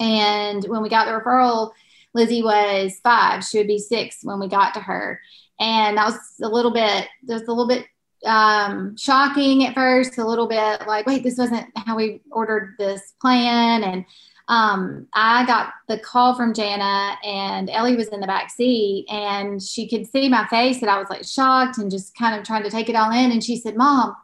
And 0.00 0.64
when 0.64 0.82
we 0.82 0.88
got 0.88 1.06
the 1.06 1.12
referral, 1.12 1.72
Lizzie 2.14 2.42
was 2.42 3.00
five. 3.02 3.44
She 3.44 3.58
would 3.58 3.66
be 3.66 3.78
six 3.78 4.18
when 4.22 4.38
we 4.38 4.48
got 4.48 4.74
to 4.74 4.80
her. 4.80 5.20
And 5.58 5.96
that 5.96 6.06
was 6.06 6.18
a 6.42 6.48
little 6.48 6.72
bit, 6.72 7.08
just 7.26 7.44
a 7.46 7.52
little 7.52 7.68
bit 7.68 7.86
um, 8.24 8.96
shocking 8.96 9.64
at 9.64 9.74
first, 9.74 10.18
a 10.18 10.26
little 10.26 10.46
bit 10.46 10.86
like, 10.86 11.06
wait, 11.06 11.22
this 11.22 11.38
wasn't 11.38 11.66
how 11.76 11.96
we 11.96 12.20
ordered 12.30 12.74
this 12.78 13.14
plan. 13.20 13.84
And 13.84 14.04
um, 14.52 15.06
I 15.14 15.46
got 15.46 15.72
the 15.88 15.98
call 15.98 16.34
from 16.34 16.52
Jana, 16.52 17.16
and 17.24 17.70
Ellie 17.70 17.96
was 17.96 18.08
in 18.08 18.20
the 18.20 18.26
back 18.26 18.50
seat, 18.50 19.06
and 19.08 19.62
she 19.62 19.88
could 19.88 20.06
see 20.06 20.28
my 20.28 20.46
face 20.48 20.80
that 20.80 20.90
I 20.90 20.98
was 20.98 21.08
like 21.08 21.24
shocked 21.24 21.78
and 21.78 21.90
just 21.90 22.14
kind 22.16 22.38
of 22.38 22.46
trying 22.46 22.62
to 22.64 22.70
take 22.70 22.90
it 22.90 22.96
all 22.96 23.10
in. 23.10 23.32
And 23.32 23.42
she 23.42 23.56
said, 23.56 23.76
"Mom, 23.76 24.14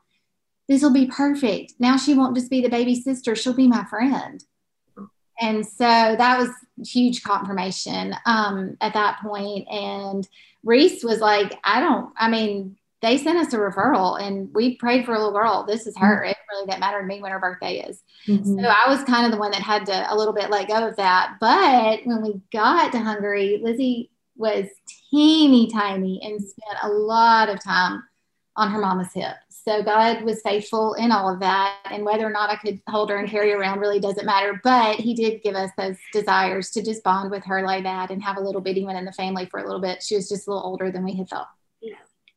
this 0.69 0.83
will 0.83 0.93
be 0.93 1.07
perfect. 1.07 1.75
Now 1.79 1.97
she 1.97 2.15
won't 2.15 2.37
just 2.37 2.51
be 2.51 2.61
the 2.61 2.69
baby 2.69 2.95
sister, 2.95 3.35
she'll 3.35 3.55
be 3.55 3.67
my 3.67 3.85
friend. 3.85 4.45
And 5.41 5.65
so 5.65 5.85
that 5.85 6.39
was 6.39 6.51
huge 6.87 7.23
confirmation 7.23 8.15
um, 8.27 8.77
at 8.81 8.95
that 8.95 9.21
point. 9.23 9.69
And 9.69 10.29
Reese 10.65 11.05
was 11.05 11.21
like, 11.21 11.59
I 11.65 11.81
don't, 11.81 12.13
I 12.19 12.29
mean, 12.29 12.77
they 13.01 13.17
sent 13.17 13.39
us 13.39 13.53
a 13.53 13.59
referral 13.59 14.21
and 14.21 14.53
we 14.53 14.77
prayed 14.77 15.05
for 15.05 15.15
a 15.15 15.19
little 15.19 15.33
girl. 15.33 15.65
This 15.65 15.87
is 15.87 15.97
her. 15.99 16.25
It 16.25 16.37
really 16.51 16.67
didn't 16.67 16.81
matter 16.81 17.01
to 17.01 17.07
me 17.07 17.23
when 17.23 17.31
her 17.31 17.39
birthday 17.39 17.81
is. 17.81 18.03
Mm-hmm. 18.27 18.61
So 18.61 18.67
I 18.67 18.89
was 18.89 19.05
kind 19.05 19.25
of 19.25 19.31
the 19.33 19.39
one 19.39 19.53
that 19.53 19.63
had 19.63 19.87
to 19.87 20.13
a 20.13 20.17
little 20.17 20.35
bit 20.35 20.51
let 20.51 20.69
go 20.69 20.87
of 20.89 20.97
that. 20.97 21.37
But 21.41 22.01
when 22.05 22.23
we 22.23 22.41
got 22.53 22.91
to 22.93 22.99
Hungary, 22.99 23.61
Lizzie 23.63 24.11
was 24.37 24.67
teeny 25.11 25.69
tiny 25.71 26.21
and 26.23 26.41
spent 26.41 26.79
a 26.83 26.89
lot 26.89 27.49
of 27.49 27.63
time 27.63 28.03
on 28.57 28.71
her 28.73 28.81
mama's 28.81 29.13
hip. 29.13 29.37
So 29.49 29.83
God 29.83 30.23
was 30.23 30.41
faithful 30.43 30.95
in 30.95 31.13
all 31.13 31.33
of 31.33 31.39
that. 31.41 31.77
And 31.91 32.05
whether 32.05 32.27
or 32.27 32.31
not 32.31 32.51
I 32.51 32.57
could 32.57 32.81
hold 32.89 33.11
her 33.11 33.19
and 33.19 33.29
carry 33.29 33.51
her 33.51 33.59
around 33.59 33.79
really 33.79 34.01
doesn't 34.01 34.27
matter. 34.27 34.61
But 34.65 34.97
He 34.97 35.15
did 35.15 35.43
give 35.43 35.55
us 35.55 35.71
those 35.79 35.97
desires 36.13 36.71
to 36.71 36.83
just 36.83 37.05
bond 37.05 37.31
with 37.31 37.45
her 37.45 37.63
like 37.63 37.85
that 37.85 38.11
and 38.11 38.23
have 38.25 38.39
a 38.39 38.41
little 38.41 38.61
bitty 38.61 38.85
one 38.85 38.97
in 38.97 39.05
the 39.05 39.13
family 39.13 39.47
for 39.47 39.61
a 39.61 39.65
little 39.65 39.81
bit. 39.81 40.03
She 40.03 40.17
was 40.17 40.29
just 40.29 40.49
a 40.49 40.51
little 40.51 40.67
older 40.67 40.91
than 40.91 41.05
we 41.05 41.15
had 41.15 41.29
thought. 41.29 41.49
Yeah, 41.81 41.95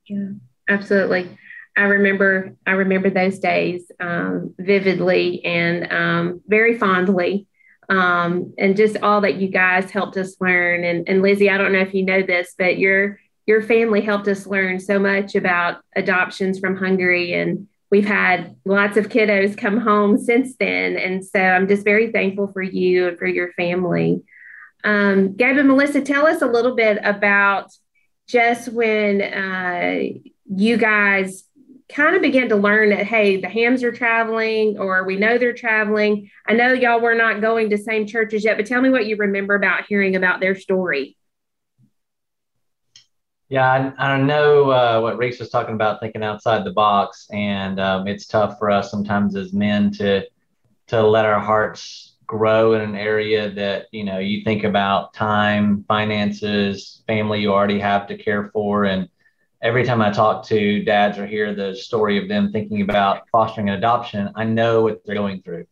yeah 0.07 0.27
absolutely. 0.71 1.37
I 1.77 1.83
remember 1.83 2.55
I 2.65 2.71
remember 2.71 3.09
those 3.09 3.39
days 3.39 3.89
um, 3.99 4.53
vividly 4.59 5.43
and 5.45 5.91
um, 5.91 6.41
very 6.47 6.77
fondly. 6.77 7.47
Um, 7.89 8.53
and 8.57 8.77
just 8.77 8.97
all 8.97 9.21
that 9.21 9.35
you 9.35 9.49
guys 9.49 9.91
helped 9.91 10.15
us 10.15 10.39
learn. 10.39 10.85
And, 10.85 11.09
and 11.09 11.21
Lizzie, 11.21 11.49
I 11.49 11.57
don't 11.57 11.73
know 11.73 11.79
if 11.79 11.93
you 11.93 12.03
know 12.03 12.21
this, 12.21 12.55
but 12.57 12.77
you're 12.77 13.19
your 13.47 13.61
family 13.61 14.01
helped 14.01 14.27
us 14.27 14.47
learn 14.47 14.79
so 14.79 14.99
much 14.99 15.35
about 15.35 15.81
adoptions 15.95 16.59
from 16.59 16.77
Hungary. 16.77 17.33
And 17.33 17.67
we've 17.89 18.05
had 18.05 18.55
lots 18.65 18.97
of 18.97 19.09
kiddos 19.09 19.57
come 19.57 19.77
home 19.77 20.17
since 20.17 20.55
then. 20.57 20.95
And 20.95 21.25
so 21.25 21.39
I'm 21.39 21.67
just 21.67 21.83
very 21.83 22.11
thankful 22.11 22.47
for 22.47 22.61
you 22.61 23.09
and 23.09 23.17
for 23.17 23.25
your 23.25 23.51
family. 23.53 24.21
Um, 24.83 25.35
Gabe 25.35 25.57
and 25.57 25.67
Melissa, 25.67 26.01
tell 26.01 26.27
us 26.27 26.41
a 26.41 26.47
little 26.47 26.75
bit 26.75 26.99
about 27.03 27.71
just 28.27 28.69
when 28.69 29.21
uh, 29.21 30.03
you 30.45 30.77
guys 30.77 31.43
kind 31.89 32.15
of 32.15 32.21
began 32.21 32.49
to 32.49 32.55
learn 32.55 32.89
that 32.89 33.05
hey 33.05 33.41
the 33.41 33.49
Hamns 33.49 33.83
are 33.83 33.91
traveling 33.91 34.77
or 34.77 35.03
we 35.03 35.17
know 35.17 35.37
they're 35.37 35.53
traveling. 35.53 36.29
I 36.47 36.53
know 36.53 36.73
y'all 36.73 37.01
were 37.01 37.15
not 37.15 37.41
going 37.41 37.69
to 37.71 37.77
same 37.77 38.07
churches 38.07 38.43
yet 38.43 38.57
but 38.57 38.65
tell 38.65 38.81
me 38.81 38.89
what 38.89 39.05
you 39.05 39.17
remember 39.17 39.55
about 39.55 39.85
hearing 39.87 40.15
about 40.15 40.39
their 40.39 40.55
story. 40.55 41.17
Yeah, 43.51 43.93
I, 43.97 44.13
I 44.13 44.21
know 44.21 44.71
uh, 44.71 45.01
what 45.01 45.17
Reese 45.17 45.41
was 45.41 45.49
talking 45.49 45.75
about, 45.75 45.99
thinking 45.99 46.23
outside 46.23 46.63
the 46.63 46.71
box, 46.71 47.27
and 47.33 47.81
um, 47.81 48.07
it's 48.07 48.25
tough 48.25 48.57
for 48.57 48.71
us 48.71 48.89
sometimes 48.89 49.35
as 49.35 49.51
men 49.51 49.91
to 49.95 50.25
to 50.87 51.01
let 51.05 51.25
our 51.25 51.41
hearts 51.41 52.15
grow 52.25 52.75
in 52.75 52.81
an 52.81 52.95
area 52.95 53.51
that 53.51 53.87
you 53.91 54.05
know 54.05 54.19
you 54.19 54.41
think 54.45 54.63
about 54.63 55.13
time, 55.13 55.83
finances, 55.85 57.03
family 57.07 57.41
you 57.41 57.51
already 57.51 57.77
have 57.77 58.07
to 58.07 58.17
care 58.17 58.49
for, 58.53 58.85
and 58.85 59.09
every 59.61 59.83
time 59.83 60.01
I 60.01 60.11
talk 60.11 60.45
to 60.47 60.83
dads 60.83 61.17
or 61.17 61.27
hear 61.27 61.53
the 61.53 61.75
story 61.75 62.17
of 62.17 62.27
them 62.27 62.51
thinking 62.51 62.81
about 62.81 63.29
fostering 63.31 63.69
an 63.69 63.75
adoption, 63.75 64.31
I 64.35 64.43
know 64.43 64.81
what 64.81 65.01
they're 65.05 65.15
going 65.15 65.41
through. 65.41 65.65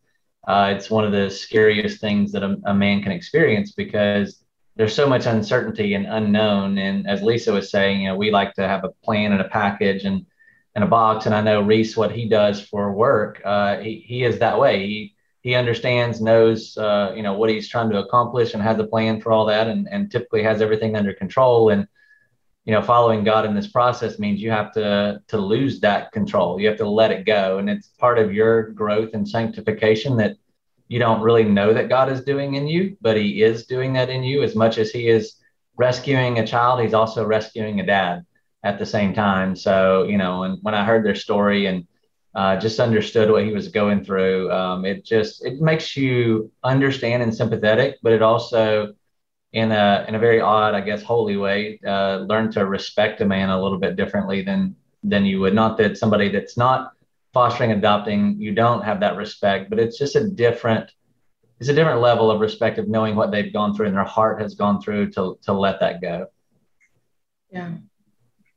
Uh, 0.48 0.74
it's 0.76 0.90
one 0.90 1.06
of 1.06 1.12
the 1.12 1.30
scariest 1.30 2.00
things 2.00 2.32
that 2.32 2.44
a, 2.44 2.58
a 2.66 2.74
man 2.74 3.04
can 3.04 3.12
experience 3.12 3.72
because 3.72 4.44
there's 4.76 4.96
so 4.96 5.08
much 5.08 5.26
uncertainty 5.26 5.94
and 5.96 6.06
unknown. 6.06 6.78
And 6.78 7.08
as 7.08 7.22
Lisa 7.22 7.52
was 7.52 7.70
saying, 7.70 8.02
you 8.02 8.08
know, 8.08 8.16
we 8.16 8.32
like 8.32 8.54
to 8.54 8.68
have 8.68 8.84
a 8.84 8.90
plan 9.04 9.32
and 9.32 9.42
a 9.42 9.50
package 9.50 10.06
and 10.06 10.26
and 10.76 10.84
a 10.84 10.88
box. 10.88 11.26
And 11.26 11.36
I 11.36 11.42
know 11.42 11.62
Reese, 11.62 11.98
what 11.98 12.12
he 12.12 12.30
does 12.30 12.62
for 12.62 12.94
work, 12.94 13.42
uh, 13.44 13.80
he 13.80 14.04
he 14.08 14.24
is 14.24 14.40
that 14.40 14.60
way. 14.60 14.88
He 14.88 15.16
he 15.42 15.56
understands, 15.56 16.22
knows, 16.22 16.78
uh, 16.78 17.14
you 17.16 17.24
know, 17.24 17.34
what 17.34 17.50
he's 17.50 17.68
trying 17.68 17.90
to 17.90 18.00
accomplish, 18.00 18.54
and 18.54 18.64
has 18.64 18.80
a 18.80 18.88
plan 18.88 19.20
for 19.20 19.32
all 19.32 19.46
that, 19.48 19.68
and 19.68 19.88
and 19.90 20.12
typically 20.12 20.44
has 20.44 20.62
everything 20.62 20.96
under 20.96 21.14
control. 21.14 21.70
And 21.70 21.88
you 22.70 22.76
know, 22.76 22.84
following 22.84 23.24
God 23.24 23.46
in 23.46 23.56
this 23.56 23.66
process 23.66 24.20
means 24.20 24.40
you 24.40 24.52
have 24.52 24.72
to 24.74 25.24
to 25.30 25.38
lose 25.40 25.80
that 25.80 26.12
control. 26.12 26.60
You 26.60 26.68
have 26.68 26.78
to 26.78 26.88
let 26.88 27.10
it 27.10 27.26
go, 27.26 27.58
and 27.58 27.68
it's 27.68 27.88
part 27.88 28.20
of 28.20 28.32
your 28.32 28.70
growth 28.74 29.16
and 29.16 29.28
sanctification 29.28 30.16
that 30.18 30.38
you 30.88 31.00
don't 31.00 31.24
really 31.24 31.46
know 31.46 31.74
that 31.74 31.90
God 31.90 32.12
is 32.12 32.24
doing 32.24 32.54
in 32.54 32.68
you, 32.68 32.96
but 33.02 33.18
He 33.18 33.42
is 33.42 33.66
doing 33.66 33.94
that 33.94 34.12
in 34.12 34.22
you 34.22 34.44
as 34.44 34.56
much 34.56 34.78
as 34.78 34.92
He 34.92 35.10
is 35.10 35.38
rescuing 35.78 36.38
a 36.38 36.46
child. 36.46 36.80
He's 36.80 36.94
also 36.94 37.26
rescuing 37.26 37.80
a 37.80 37.86
dad 37.88 38.24
at 38.64 38.78
the 38.78 38.86
same 38.86 39.16
time. 39.16 39.56
So, 39.56 40.04
you 40.04 40.20
know, 40.20 40.44
and 40.44 40.60
when 40.62 40.76
I 40.76 40.86
heard 40.86 41.04
their 41.04 41.16
story 41.16 41.66
and 41.66 41.88
uh, 42.36 42.58
just 42.58 42.80
understood 42.80 43.32
what 43.32 43.46
he 43.46 43.52
was 43.52 43.70
going 43.70 44.04
through, 44.04 44.52
um, 44.52 44.86
it 44.86 45.04
just 45.04 45.44
it 45.44 45.60
makes 45.60 45.98
you 45.98 46.52
understand 46.64 47.24
and 47.24 47.34
sympathetic, 47.34 47.96
but 48.04 48.14
it 48.14 48.22
also 48.22 48.94
in 49.54 49.72
a 49.72 50.06
in 50.08 50.16
a 50.16 50.20
very 50.20 50.42
odd, 50.42 50.76
I 50.76 50.82
guess, 50.82 51.02
holy 51.02 51.38
way, 51.38 51.80
uh, 51.86 52.18
learn 52.28 52.52
to 52.52 52.66
respect 52.66 53.22
a 53.22 53.26
man 53.26 53.50
a 53.50 53.62
little 53.62 53.80
bit 53.80 53.96
differently 53.96 54.44
than 54.44 54.76
than 55.04 55.26
you 55.26 55.40
would. 55.40 55.56
Not 55.56 55.78
that 55.78 55.98
somebody 55.98 56.30
that's 56.30 56.58
not 56.58 56.94
fostering 57.34 57.72
adopting 57.72 58.40
you 58.40 58.54
don't 58.54 58.84
have 58.84 59.00
that 59.00 59.16
respect 59.16 59.70
but 59.70 59.80
it's 59.80 59.98
just 59.98 60.16
a 60.16 60.28
different 60.28 60.92
it's 61.60 61.70
a 61.70 61.74
different 61.74 62.02
level 62.02 62.32
of 62.32 62.40
respect 62.40 62.78
of 62.78 62.88
knowing 62.88 63.16
what 63.16 63.32
they've 63.32 63.52
gone 63.52 63.76
through 63.76 63.88
and 63.88 63.96
their 63.96 64.04
heart 64.04 64.42
has 64.42 64.56
gone 64.56 64.82
through 64.82 65.12
to 65.12 65.38
to 65.44 65.54
let 65.54 65.80
that 65.82 66.02
go. 66.02 66.28
Yeah. 67.52 67.74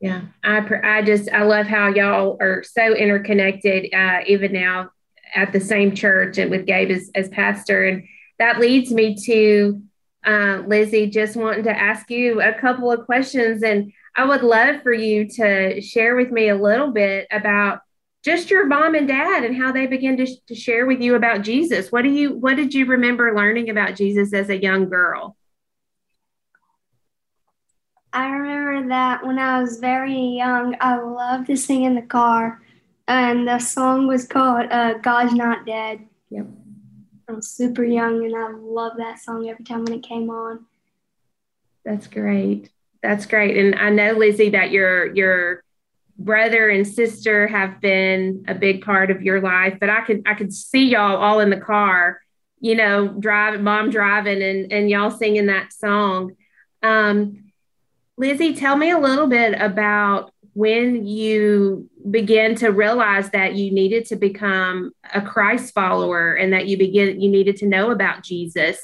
Yeah. 0.01 0.23
I 0.45 0.65
i 0.83 1.03
just 1.03 1.29
i 1.31 1.43
love 1.43 1.67
how 1.67 1.89
y'all 1.89 2.37
are 2.41 2.63
so 2.63 2.95
interconnected 2.95 3.93
uh, 3.93 4.21
even 4.27 4.53
now 4.53 4.91
at 5.35 5.53
the 5.53 5.61
same 5.61 5.95
church 5.95 6.39
and 6.39 6.51
with 6.51 6.67
gabe 6.67 6.91
as, 6.91 7.11
as 7.15 7.29
pastor. 7.29 7.85
And 7.85 8.05
that 8.39 8.61
leads 8.61 8.93
me 8.93 9.17
to 9.27 9.83
uh, 10.25 10.63
lizzie 10.67 11.09
just 11.09 11.37
wanting 11.37 11.65
to 11.65 11.79
ask 11.79 12.11
you 12.11 12.41
a 12.41 12.55
couple 12.55 12.91
of 12.91 13.05
questions 13.07 13.63
and 13.63 13.93
i 14.17 14.25
would 14.25 14.43
love 14.43 14.83
for 14.83 14.93
you 14.93 15.29
to 15.29 15.81
share 15.81 16.17
with 16.17 16.31
me 16.31 16.49
a 16.49 16.55
little 16.57 16.91
bit 16.91 17.27
about 17.31 17.81
just 18.23 18.51
your 18.51 18.67
mom 18.67 18.95
and 18.95 19.09
dad 19.09 19.45
and 19.45 19.57
how 19.57 19.73
they 19.73 19.87
began 19.87 20.17
to, 20.17 20.27
to 20.47 20.55
share 20.55 20.87
with 20.87 21.01
you 21.01 21.17
about 21.17 21.43
Jesus. 21.43 21.91
What 21.91 22.03
do 22.03 22.11
you 22.11 22.35
what 22.35 22.57
did 22.57 22.73
you 22.73 22.87
remember 22.87 23.35
learning 23.35 23.69
about 23.69 23.97
Jesus 23.97 24.33
as 24.33 24.49
a 24.49 24.61
young 24.61 24.89
girl? 24.89 25.37
I 28.13 28.29
remember 28.29 28.89
that 28.89 29.27
when 29.27 29.39
I 29.39 29.61
was 29.61 29.79
very 29.79 30.15
young, 30.15 30.77
I 30.81 30.99
loved 30.99 31.47
to 31.47 31.57
sing 31.57 31.85
in 31.85 31.95
the 31.95 32.03
car, 32.03 32.61
and 33.09 33.49
the 33.49 33.59
song 33.59 34.07
was 34.07 34.27
called 34.27 34.71
uh, 34.71 34.95
"God's 34.99 35.33
Not 35.33 35.67
Dead." 35.67 36.07
Yep. 36.31 36.47
I 37.37 37.41
super 37.41 37.85
young, 37.85 38.25
and 38.25 38.37
I 38.37 38.51
love 38.51 38.93
that 38.99 39.19
song 39.19 39.49
every 39.49 39.65
time 39.65 39.85
when 39.85 39.95
it 39.95 40.03
came 40.03 40.31
on. 40.31 40.67
That's 41.85 42.07
great. 42.07 42.71
That's 43.03 43.27
great. 43.27 43.57
And 43.57 43.75
I 43.75 43.91
know 43.91 44.13
Lizzie 44.13 44.51
that 44.51 44.71
your 44.71 45.15
your 45.15 45.65
brother 46.19 46.69
and 46.69 46.87
sister 46.87 47.49
have 47.49 47.81
been 47.81 48.45
a 48.47 48.55
big 48.55 48.85
part 48.85 49.11
of 49.11 49.23
your 49.23 49.41
life 49.41 49.77
but 49.81 49.89
i 49.89 50.03
could 50.03 50.23
i 50.27 50.35
could 50.35 50.53
see 50.53 50.89
y'all 50.89 51.17
all 51.17 51.41
in 51.41 51.51
the 51.51 51.57
car 51.57 52.21
you 52.61 52.75
know 52.75 53.09
driving 53.09 53.65
mom 53.65 53.91
driving 53.91 54.43
and 54.43 54.73
and 54.73 54.91
y'all 54.91 55.11
singing 55.11 55.47
that 55.47 55.73
song 55.73 56.37
um, 56.83 57.51
lizzie 58.17 58.55
tell 58.55 58.77
me 58.77 58.91
a 58.91 58.99
little 58.99 59.27
bit 59.27 59.55
about 59.61 60.32
when 60.55 61.07
you 61.07 61.89
began 62.11 62.55
to 62.55 62.69
realize 62.69 63.31
that 63.31 63.55
you 63.55 63.73
needed 63.73 64.05
to 64.07 64.17
become 64.17 64.93
a 65.15 65.21
christ 65.23 65.73
follower 65.75 66.35
and 66.35 66.53
that 66.53 66.67
you 66.67 66.77
begin 66.77 67.21
you 67.21 67.31
needed 67.31 67.57
to 67.57 67.67
know 67.67 67.91
about 67.91 68.23
jesus 68.23 68.79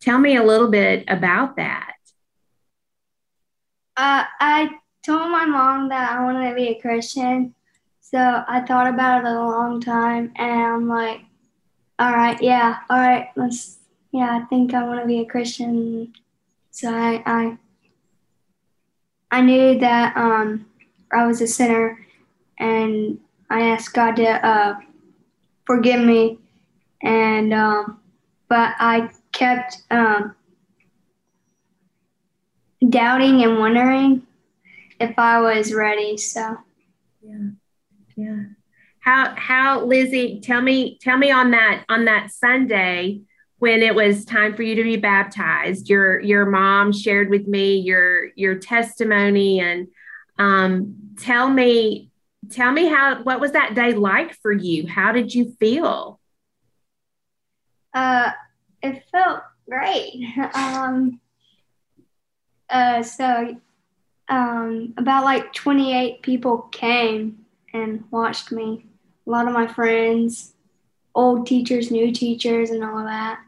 tell 0.00 0.18
me 0.18 0.36
a 0.36 0.42
little 0.42 0.68
bit 0.68 1.04
about 1.08 1.56
that 1.56 1.94
uh, 3.96 4.24
i 4.40 4.68
told 5.02 5.30
my 5.30 5.44
mom 5.44 5.88
that 5.88 6.12
I 6.12 6.22
wanted 6.22 6.48
to 6.48 6.54
be 6.54 6.68
a 6.68 6.80
Christian. 6.80 7.54
So 8.00 8.18
I 8.18 8.60
thought 8.60 8.86
about 8.86 9.24
it 9.24 9.30
a 9.30 9.34
long 9.34 9.80
time 9.80 10.32
and 10.36 10.62
I'm 10.62 10.88
like, 10.88 11.22
all 11.98 12.12
right, 12.12 12.40
yeah, 12.40 12.78
all 12.88 12.98
right, 12.98 13.28
let's, 13.36 13.78
yeah, 14.12 14.38
I 14.38 14.44
think 14.46 14.74
I 14.74 14.84
want 14.84 15.00
to 15.00 15.06
be 15.06 15.20
a 15.20 15.24
Christian. 15.24 16.12
So 16.70 16.92
I, 16.94 17.22
I, 17.26 17.58
I 19.30 19.40
knew 19.40 19.78
that 19.78 20.16
um, 20.16 20.66
I 21.12 21.26
was 21.26 21.40
a 21.40 21.46
sinner 21.46 21.98
and 22.58 23.18
I 23.50 23.68
asked 23.68 23.94
God 23.94 24.16
to 24.16 24.46
uh, 24.46 24.76
forgive 25.66 26.00
me. 26.00 26.38
And, 27.02 27.52
um, 27.52 28.00
but 28.48 28.74
I 28.78 29.10
kept 29.32 29.82
um, 29.90 30.34
doubting 32.88 33.42
and 33.42 33.58
wondering 33.58 34.26
if 35.00 35.18
I 35.18 35.40
was 35.40 35.74
ready. 35.74 36.16
So 36.16 36.56
yeah, 37.22 37.48
yeah. 38.16 38.44
How 39.00 39.34
how 39.36 39.84
Lizzie? 39.84 40.40
Tell 40.40 40.60
me 40.60 40.98
tell 41.00 41.18
me 41.18 41.30
on 41.30 41.50
that 41.50 41.84
on 41.88 42.04
that 42.04 42.30
Sunday 42.30 43.20
when 43.58 43.82
it 43.82 43.94
was 43.94 44.24
time 44.24 44.54
for 44.54 44.62
you 44.62 44.76
to 44.76 44.82
be 44.82 44.96
baptized. 44.96 45.88
Your 45.88 46.20
your 46.20 46.46
mom 46.46 46.92
shared 46.92 47.30
with 47.30 47.46
me 47.46 47.76
your 47.76 48.28
your 48.36 48.56
testimony 48.56 49.60
and 49.60 49.88
um, 50.38 51.14
tell 51.18 51.48
me 51.48 52.10
tell 52.50 52.72
me 52.72 52.86
how 52.86 53.22
what 53.22 53.40
was 53.40 53.52
that 53.52 53.74
day 53.74 53.92
like 53.92 54.34
for 54.40 54.52
you? 54.52 54.86
How 54.86 55.12
did 55.12 55.34
you 55.34 55.54
feel? 55.58 56.20
Uh, 57.94 58.30
it 58.82 59.04
felt 59.12 59.42
great. 59.68 60.24
um, 60.54 61.20
uh, 62.68 63.02
so 63.02 63.56
um, 64.28 64.94
about 64.96 65.24
like 65.24 65.52
28 65.52 66.22
people 66.22 66.58
came 66.72 67.44
and 67.74 68.04
watched 68.10 68.52
me. 68.52 68.86
A 69.26 69.30
lot 69.30 69.46
of 69.46 69.54
my 69.54 69.66
friends, 69.66 70.54
old 71.14 71.46
teachers, 71.46 71.90
new 71.90 72.12
teachers, 72.12 72.70
and 72.70 72.82
all 72.82 72.98
of 72.98 73.04
that. 73.04 73.40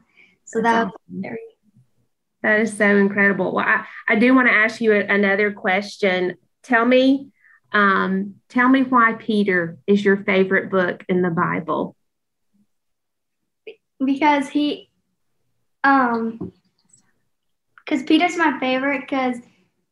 So 0.45 0.61
That's 0.61 0.91
that 0.91 1.23
awesome. 1.23 1.37
that 2.43 2.61
is 2.61 2.77
so 2.77 2.97
incredible. 2.97 3.55
Well, 3.55 3.65
I, 3.67 3.87
I 4.09 4.17
do 4.17 4.35
want 4.35 4.49
to 4.49 4.55
ask 4.55 4.81
you 4.81 4.93
another 4.93 5.53
question. 5.53 6.37
Tell 6.65 6.85
me, 6.85 7.31
um, 7.73 8.37
tell 8.49 8.69
me 8.69 8.83
why 8.83 9.15
Peter 9.15 9.79
is 9.87 10.05
your 10.05 10.19
favorite 10.19 10.71
book 10.71 11.05
in 11.09 11.23
the 11.23 11.31
Bible. 11.31 11.97
Because 14.05 14.49
he, 14.49 14.91
um, 15.83 16.53
because 17.85 18.03
Peter's 18.03 18.37
my 18.37 18.59
favorite 18.59 19.03
because 19.03 19.37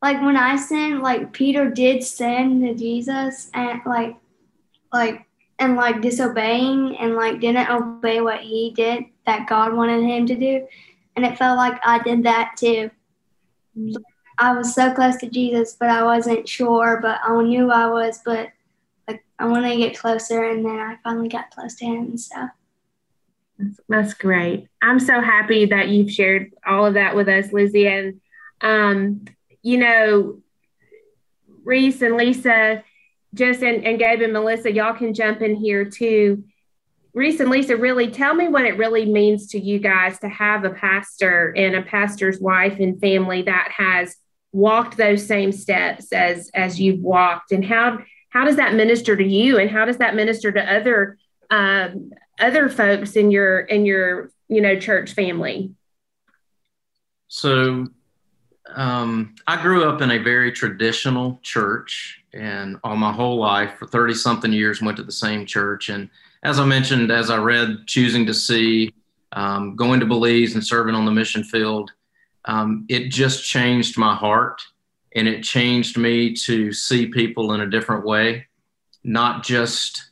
like 0.00 0.20
when 0.20 0.36
I 0.36 0.56
sin, 0.56 1.00
like 1.00 1.32
Peter 1.32 1.70
did 1.70 2.02
sin 2.02 2.60
to 2.62 2.74
Jesus 2.74 3.50
and 3.54 3.80
like 3.86 4.16
like 4.92 5.26
and 5.58 5.76
like 5.76 6.00
disobeying 6.00 6.96
and 6.98 7.14
like 7.14 7.40
didn't 7.40 7.70
obey 7.70 8.20
what 8.20 8.40
he 8.40 8.72
did 8.74 9.04
that 9.26 9.46
God 9.48 9.74
wanted 9.74 10.02
him 10.02 10.26
to 10.26 10.34
do. 10.34 10.66
And 11.14 11.24
it 11.24 11.38
felt 11.38 11.56
like 11.56 11.80
I 11.84 12.02
did 12.02 12.24
that 12.24 12.54
too. 12.56 12.90
I 14.38 14.54
was 14.54 14.74
so 14.74 14.92
close 14.92 15.16
to 15.16 15.28
Jesus, 15.28 15.76
but 15.78 15.90
I 15.90 16.02
wasn't 16.02 16.48
sure, 16.48 16.98
but 17.00 17.20
I 17.22 17.42
knew 17.42 17.70
I 17.70 17.86
was, 17.88 18.20
but 18.24 18.50
like 19.06 19.24
I 19.38 19.46
wanted 19.46 19.70
to 19.70 19.76
get 19.76 19.98
closer 19.98 20.44
and 20.44 20.64
then 20.64 20.78
I 20.78 20.96
finally 21.02 21.28
got 21.28 21.50
close 21.50 21.74
to 21.76 21.84
him 21.84 22.16
stuff. 22.16 22.50
That's, 23.58 23.80
that's 23.88 24.14
great. 24.14 24.68
I'm 24.80 24.98
so 24.98 25.20
happy 25.20 25.66
that 25.66 25.88
you've 25.88 26.10
shared 26.10 26.52
all 26.66 26.86
of 26.86 26.94
that 26.94 27.14
with 27.14 27.28
us, 27.28 27.52
Lizzie. 27.52 27.86
And, 27.86 28.20
um, 28.60 29.24
you 29.62 29.78
know, 29.78 30.40
Reese 31.64 32.02
and 32.02 32.16
Lisa, 32.16 32.82
just 33.34 33.62
and, 33.62 33.84
and 33.84 33.98
Gabe 33.98 34.22
and 34.22 34.32
Melissa, 34.32 34.72
y'all 34.72 34.94
can 34.94 35.14
jump 35.14 35.42
in 35.42 35.54
here 35.54 35.84
too. 35.84 36.44
Reese 37.14 37.40
and 37.40 37.50
Lisa, 37.50 37.76
really 37.76 38.10
tell 38.10 38.34
me 38.34 38.48
what 38.48 38.64
it 38.64 38.78
really 38.78 39.04
means 39.04 39.48
to 39.48 39.60
you 39.60 39.78
guys 39.78 40.18
to 40.20 40.28
have 40.28 40.64
a 40.64 40.70
pastor 40.70 41.52
and 41.56 41.76
a 41.76 41.82
pastor's 41.82 42.40
wife 42.40 42.78
and 42.80 42.98
family 43.00 43.42
that 43.42 43.70
has 43.76 44.16
walked 44.52 44.96
those 44.96 45.26
same 45.26 45.52
steps 45.52 46.12
as 46.12 46.50
as 46.54 46.80
you've 46.80 47.00
walked, 47.00 47.52
and 47.52 47.64
how 47.64 47.98
how 48.30 48.44
does 48.44 48.56
that 48.56 48.74
minister 48.74 49.16
to 49.16 49.24
you, 49.24 49.58
and 49.58 49.70
how 49.70 49.84
does 49.84 49.98
that 49.98 50.14
minister 50.14 50.52
to 50.52 50.72
other 50.72 51.18
um, 51.50 52.12
other 52.38 52.68
folks 52.68 53.16
in 53.16 53.30
your 53.30 53.60
in 53.60 53.84
your 53.84 54.30
you 54.48 54.60
know 54.60 54.78
church 54.78 55.12
family? 55.12 55.72
So 57.28 57.88
um, 58.74 59.34
I 59.46 59.60
grew 59.60 59.88
up 59.88 60.00
in 60.00 60.10
a 60.10 60.18
very 60.18 60.52
traditional 60.52 61.38
church, 61.42 62.22
and 62.32 62.78
all 62.84 62.96
my 62.96 63.12
whole 63.12 63.38
life, 63.38 63.74
for 63.78 63.86
30 63.86 64.14
something 64.14 64.52
years, 64.52 64.82
went 64.82 64.96
to 64.98 65.02
the 65.02 65.12
same 65.12 65.46
church. 65.46 65.88
And 65.88 66.08
as 66.42 66.58
I 66.58 66.64
mentioned, 66.64 67.10
as 67.10 67.30
I 67.30 67.36
read 67.36 67.86
Choosing 67.86 68.26
to 68.26 68.34
See, 68.34 68.92
um, 69.32 69.76
going 69.76 70.00
to 70.00 70.06
Belize 70.06 70.54
and 70.54 70.64
serving 70.64 70.94
on 70.94 71.04
the 71.04 71.10
mission 71.10 71.44
field, 71.44 71.92
um, 72.44 72.86
it 72.88 73.08
just 73.08 73.44
changed 73.44 73.98
my 73.98 74.14
heart 74.14 74.62
and 75.14 75.28
it 75.28 75.42
changed 75.42 75.96
me 75.96 76.34
to 76.34 76.72
see 76.72 77.06
people 77.06 77.52
in 77.52 77.60
a 77.60 77.70
different 77.70 78.04
way, 78.04 78.46
not 79.04 79.44
just 79.44 80.10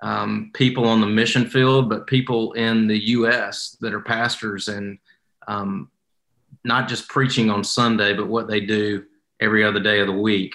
um, 0.00 0.50
people 0.54 0.86
on 0.86 1.00
the 1.00 1.06
mission 1.06 1.46
field, 1.46 1.88
but 1.88 2.06
people 2.06 2.52
in 2.52 2.86
the 2.86 3.06
U.S. 3.08 3.76
that 3.80 3.94
are 3.94 4.00
pastors 4.00 4.68
and 4.68 4.98
um, 5.48 5.90
not 6.64 6.88
just 6.88 7.08
preaching 7.08 7.50
on 7.50 7.64
Sunday, 7.64 8.12
but 8.14 8.28
what 8.28 8.48
they 8.48 8.60
do 8.60 9.04
every 9.40 9.64
other 9.64 9.80
day 9.80 10.00
of 10.00 10.06
the 10.06 10.12
week. 10.12 10.54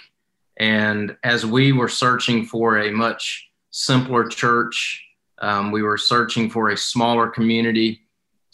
And 0.58 1.18
as 1.24 1.46
we 1.46 1.72
were 1.72 1.90
searching 1.90 2.46
for 2.46 2.80
a 2.80 2.92
much 2.92 3.50
simpler 3.72 4.28
church, 4.28 5.04
um, 5.40 5.72
we 5.72 5.82
were 5.82 5.98
searching 5.98 6.50
for 6.50 6.70
a 6.70 6.78
smaller 6.78 7.28
community. 7.28 8.02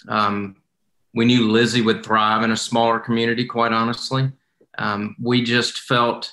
Um, 0.08 0.56
we 1.18 1.26
knew 1.26 1.50
Lizzie 1.50 1.82
would 1.82 2.06
thrive 2.06 2.44
in 2.44 2.52
a 2.52 2.58
smaller 2.58 3.00
community, 3.00 3.44
quite 3.44 3.74
honestly. 3.74 4.32
Um, 4.78 5.16
we 5.20 5.44
just 5.44 5.80
felt 5.80 6.32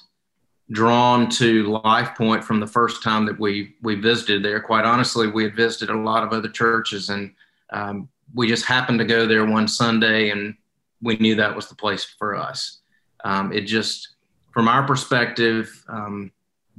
drawn 0.71 1.31
to 1.31 1.81
Life 1.83 2.15
Point 2.15 2.45
from 2.45 2.61
the 2.61 2.67
first 2.67 3.03
time 3.03 3.25
that 3.25 3.41
we 3.41 3.77
we 3.81 3.95
visited 3.95 4.45
there. 4.45 4.61
Quite 4.61 4.85
honestly, 4.85 5.27
we 5.27 5.45
had 5.45 5.57
visited 5.57 5.89
a 5.89 5.99
lot 5.99 6.23
of 6.23 6.35
other 6.35 6.51
churches, 6.51 7.09
and 7.09 7.33
um, 7.73 8.11
we 8.35 8.47
just 8.47 8.67
happened 8.67 8.99
to 8.99 9.07
go 9.07 9.27
there 9.27 9.47
one 9.47 9.67
Sunday 9.67 10.29
and 10.29 10.55
we 11.01 11.17
knew 11.17 11.35
that 11.37 11.57
was 11.57 11.69
the 11.69 11.75
place 11.75 12.05
for 12.05 12.37
us. 12.37 12.81
Um, 13.25 13.53
it 13.53 13.63
just, 13.63 14.17
from 14.53 14.69
our 14.69 14.87
perspective, 14.87 15.83
um, 15.89 16.31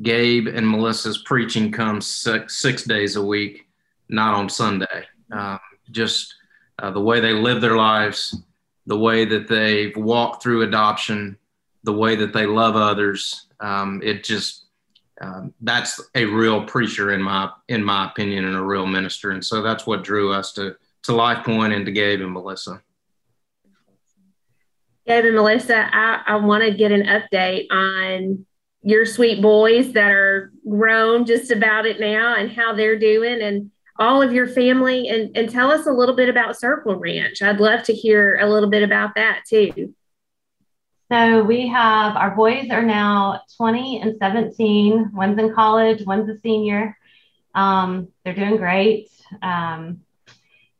Gabe 0.03 0.47
and 0.47 0.69
Melissa's 0.69 1.19
preaching 1.19 1.71
comes 1.71 2.05
six, 2.05 2.61
six 2.61 2.83
days 2.83 3.15
a 3.15 3.25
week, 3.25 3.67
not 4.09 4.35
on 4.35 4.47
Sunday. 4.47 5.05
Um, 5.31 5.59
just 5.91 6.34
uh, 6.79 6.91
the 6.91 7.01
way 7.01 7.19
they 7.19 7.33
live 7.33 7.61
their 7.61 7.77
lives, 7.77 8.37
the 8.85 8.97
way 8.97 9.25
that 9.25 9.47
they've 9.47 9.95
walked 9.95 10.43
through 10.43 10.63
adoption, 10.63 11.37
the 11.83 11.93
way 11.93 12.15
that 12.15 12.33
they 12.33 12.45
love 12.45 12.75
others. 12.75 13.47
Um, 13.59 14.01
it 14.03 14.23
just 14.23 14.65
um, 15.21 15.53
that's 15.61 16.01
a 16.15 16.25
real 16.25 16.65
preacher 16.65 17.13
in 17.13 17.21
my 17.21 17.49
in 17.69 17.83
my 17.83 18.09
opinion, 18.09 18.45
and 18.45 18.55
a 18.55 18.61
real 18.61 18.85
minister. 18.85 19.31
And 19.31 19.43
so 19.43 19.61
that's 19.61 19.87
what 19.87 20.03
drew 20.03 20.33
us 20.33 20.51
to 20.53 20.75
to 21.03 21.13
Life 21.13 21.45
Point 21.45 21.73
and 21.73 21.85
to 21.85 21.91
Gabe 21.91 22.21
and 22.21 22.31
Melissa. 22.31 22.81
Gabe 25.07 25.25
and 25.25 25.35
Melissa, 25.35 25.87
I, 25.95 26.21
I 26.25 26.35
want 26.37 26.63
to 26.63 26.73
get 26.73 26.91
an 26.91 27.03
update 27.03 27.67
on 27.71 28.45
your 28.81 29.05
sweet 29.05 29.41
boys 29.41 29.93
that 29.93 30.11
are 30.11 30.51
grown 30.67 31.25
just 31.25 31.51
about 31.51 31.85
it 31.85 31.99
now 31.99 32.35
and 32.35 32.51
how 32.51 32.73
they're 32.73 32.97
doing 32.97 33.41
and 33.41 33.71
all 33.97 34.21
of 34.21 34.33
your 34.33 34.47
family 34.47 35.07
and, 35.07 35.35
and 35.37 35.49
tell 35.49 35.71
us 35.71 35.87
a 35.87 35.91
little 35.91 36.15
bit 36.15 36.29
about 36.29 36.59
Circle 36.59 36.95
Ranch. 36.95 37.41
I'd 37.41 37.59
love 37.59 37.83
to 37.83 37.93
hear 37.93 38.37
a 38.41 38.49
little 38.49 38.69
bit 38.69 38.83
about 38.83 39.15
that 39.15 39.43
too. 39.47 39.93
So 41.11 41.43
we 41.43 41.67
have 41.67 42.15
our 42.15 42.35
boys 42.35 42.69
are 42.71 42.81
now 42.81 43.41
20 43.57 44.01
and 44.01 44.17
17. 44.17 45.11
One's 45.13 45.39
in 45.39 45.53
college, 45.53 46.03
one's 46.05 46.29
a 46.29 46.39
senior. 46.39 46.97
Um, 47.53 48.09
they're 48.23 48.33
doing 48.33 48.57
great. 48.57 49.09
Um, 49.41 50.01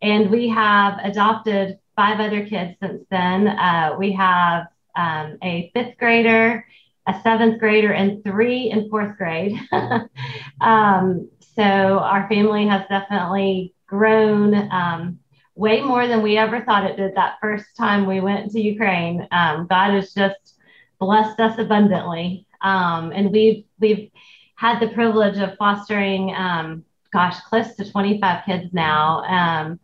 and 0.01 0.30
we 0.30 0.49
have 0.49 0.99
adopted 1.04 1.80
five 1.95 2.19
other 2.19 2.45
kids 2.45 2.75
since 2.82 3.04
then. 3.10 3.47
Uh, 3.47 3.95
we 3.97 4.12
have 4.13 4.67
um, 4.95 5.38
a 5.43 5.71
fifth 5.73 5.97
grader, 5.97 6.65
a 7.08 7.21
seventh 7.21 7.60
grader, 7.60 7.93
and 7.93 8.23
three 8.23 8.71
in 8.71 8.89
fourth 8.89 9.17
grade. 9.17 9.58
um, 10.62 11.30
so 11.55 11.63
our 11.63 12.27
family 12.27 12.67
has 12.67 12.83
definitely 12.89 13.73
grown 13.87 14.53
um, 14.71 15.19
way 15.55 15.81
more 15.81 16.07
than 16.07 16.21
we 16.21 16.37
ever 16.37 16.61
thought 16.61 16.89
it 16.89 16.97
did 16.97 17.15
that 17.15 17.37
first 17.41 17.65
time 17.77 18.05
we 18.05 18.19
went 18.19 18.51
to 18.51 18.59
Ukraine. 18.59 19.27
Um, 19.31 19.67
God 19.67 19.93
has 19.93 20.13
just 20.13 20.59
blessed 20.99 21.39
us 21.39 21.57
abundantly, 21.57 22.45
um, 22.61 23.11
and 23.11 23.31
we've 23.31 23.65
we've 23.79 24.09
had 24.55 24.79
the 24.79 24.87
privilege 24.89 25.37
of 25.37 25.57
fostering, 25.57 26.33
um, 26.33 26.83
gosh, 27.11 27.39
close 27.41 27.75
to 27.75 27.89
25 27.91 28.45
kids 28.45 28.73
now. 28.73 29.77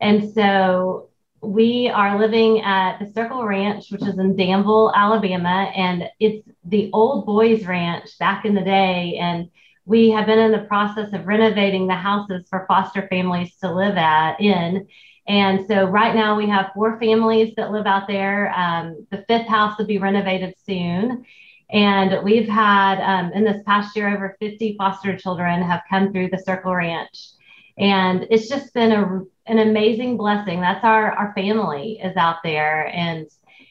and 0.00 0.32
so 0.34 1.08
we 1.42 1.88
are 1.88 2.18
living 2.18 2.60
at 2.62 2.98
the 2.98 3.12
Circle 3.12 3.44
Ranch, 3.44 3.90
which 3.90 4.02
is 4.02 4.18
in 4.18 4.36
Danville, 4.36 4.92
Alabama, 4.94 5.70
and 5.76 6.04
it's 6.18 6.46
the 6.64 6.90
old 6.92 7.26
boys 7.26 7.64
ranch 7.66 8.18
back 8.18 8.44
in 8.44 8.54
the 8.54 8.62
day. 8.62 9.16
And 9.20 9.48
we 9.86 10.10
have 10.10 10.26
been 10.26 10.38
in 10.38 10.52
the 10.52 10.66
process 10.66 11.12
of 11.12 11.26
renovating 11.26 11.86
the 11.86 11.94
houses 11.94 12.44
for 12.50 12.66
foster 12.68 13.06
families 13.08 13.56
to 13.62 13.72
live 13.72 13.96
at 13.96 14.40
in. 14.40 14.86
And 15.28 15.66
so 15.66 15.84
right 15.84 16.14
now 16.14 16.36
we 16.36 16.48
have 16.48 16.72
four 16.74 16.98
families 17.00 17.54
that 17.56 17.72
live 17.72 17.86
out 17.86 18.06
there. 18.06 18.52
Um, 18.56 19.06
the 19.10 19.24
fifth 19.26 19.46
house 19.46 19.78
will 19.78 19.86
be 19.86 19.98
renovated 19.98 20.54
soon. 20.64 21.24
And 21.70 22.22
we've 22.22 22.48
had 22.48 23.00
um, 23.00 23.32
in 23.32 23.44
this 23.44 23.62
past 23.64 23.96
year 23.96 24.08
over 24.14 24.36
50 24.38 24.76
foster 24.76 25.16
children 25.16 25.62
have 25.62 25.82
come 25.88 26.12
through 26.12 26.30
the 26.30 26.38
Circle 26.38 26.74
Ranch. 26.74 27.30
And 27.78 28.26
it's 28.30 28.48
just 28.48 28.72
been 28.74 28.92
a 28.92 29.22
an 29.46 29.58
amazing 29.58 30.16
blessing. 30.16 30.60
That's 30.60 30.84
our 30.84 31.12
our 31.12 31.32
family 31.34 32.00
is 32.02 32.16
out 32.16 32.36
there, 32.42 32.86
and 32.88 33.28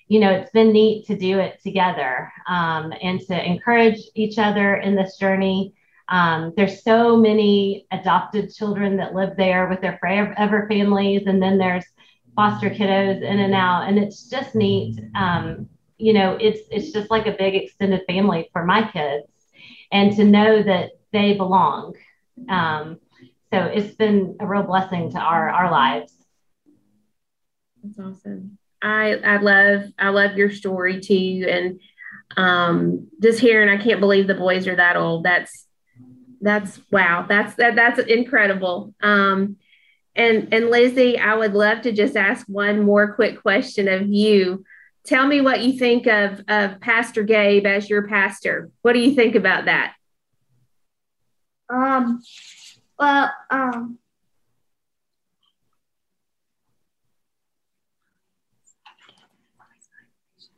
you 0.07 0.19
know 0.19 0.31
it's 0.31 0.51
been 0.51 0.71
neat 0.71 1.07
to 1.07 1.17
do 1.17 1.39
it 1.39 1.61
together 1.63 2.31
um, 2.47 2.93
and 3.01 3.19
to 3.27 3.45
encourage 3.45 3.99
each 4.13 4.37
other 4.37 4.75
in 4.75 4.95
this 4.95 5.17
journey. 5.17 5.73
Um, 6.07 6.53
there's 6.55 6.83
so 6.83 7.17
many 7.17 7.87
adopted 7.91 8.53
children 8.53 8.97
that 8.97 9.15
live 9.15 9.35
there 9.37 9.67
with 9.67 9.81
their 9.81 9.97
forever 9.99 10.67
families, 10.69 11.23
and 11.25 11.41
then 11.41 11.57
there's 11.57 11.85
foster 12.35 12.69
kiddos 12.69 13.21
in 13.23 13.39
and 13.39 13.53
out, 13.53 13.87
and 13.87 13.97
it's 13.97 14.29
just 14.29 14.55
neat. 14.55 14.99
Um, 15.15 15.69
you 15.97 16.13
know, 16.13 16.37
it's 16.39 16.59
it's 16.69 16.91
just 16.91 17.09
like 17.09 17.25
a 17.25 17.35
big 17.37 17.55
extended 17.55 18.01
family 18.07 18.49
for 18.53 18.65
my 18.65 18.89
kids, 18.91 19.27
and 19.91 20.15
to 20.15 20.23
know 20.23 20.61
that 20.61 20.91
they 21.11 21.33
belong. 21.33 21.93
Um, 22.49 22.99
so 23.51 23.63
it's 23.63 23.95
been 23.95 24.35
a 24.39 24.45
real 24.45 24.63
blessing 24.63 25.11
to 25.11 25.17
our 25.17 25.49
our 25.49 25.71
lives. 25.71 26.13
That's 27.83 27.99
awesome. 27.99 28.57
I 28.81 29.15
I 29.15 29.37
love 29.37 29.83
I 29.97 30.09
love 30.09 30.37
your 30.37 30.51
story 30.51 30.99
too, 30.99 31.47
and 31.49 31.79
um, 32.37 33.07
just 33.21 33.39
hearing 33.39 33.69
I 33.69 33.81
can't 33.81 33.99
believe 33.99 34.27
the 34.27 34.33
boys 34.35 34.67
are 34.67 34.75
that 34.75 34.97
old. 34.97 35.23
That's 35.23 35.64
that's 36.45 36.79
wow. 36.91 37.25
That's 37.27 37.55
that 37.55 37.75
that's 37.75 37.99
incredible. 37.99 38.93
Um, 39.01 39.57
and 40.15 40.53
and 40.53 40.69
Lizzie, 40.69 41.17
I 41.17 41.35
would 41.35 41.53
love 41.53 41.81
to 41.81 41.91
just 41.91 42.15
ask 42.15 42.45
one 42.47 42.85
more 42.85 43.13
quick 43.13 43.41
question 43.41 43.87
of 43.87 44.07
you. 44.07 44.63
Tell 45.05 45.25
me 45.25 45.41
what 45.41 45.61
you 45.61 45.77
think 45.77 46.05
of 46.05 46.41
of 46.47 46.79
Pastor 46.79 47.23
Gabe 47.23 47.65
as 47.65 47.89
your 47.89 48.07
pastor. 48.07 48.69
What 48.83 48.93
do 48.93 48.99
you 48.99 49.15
think 49.15 49.33
about 49.33 49.65
that? 49.65 49.95
Um, 51.67 52.21
well, 52.99 53.33
um, 53.49 53.97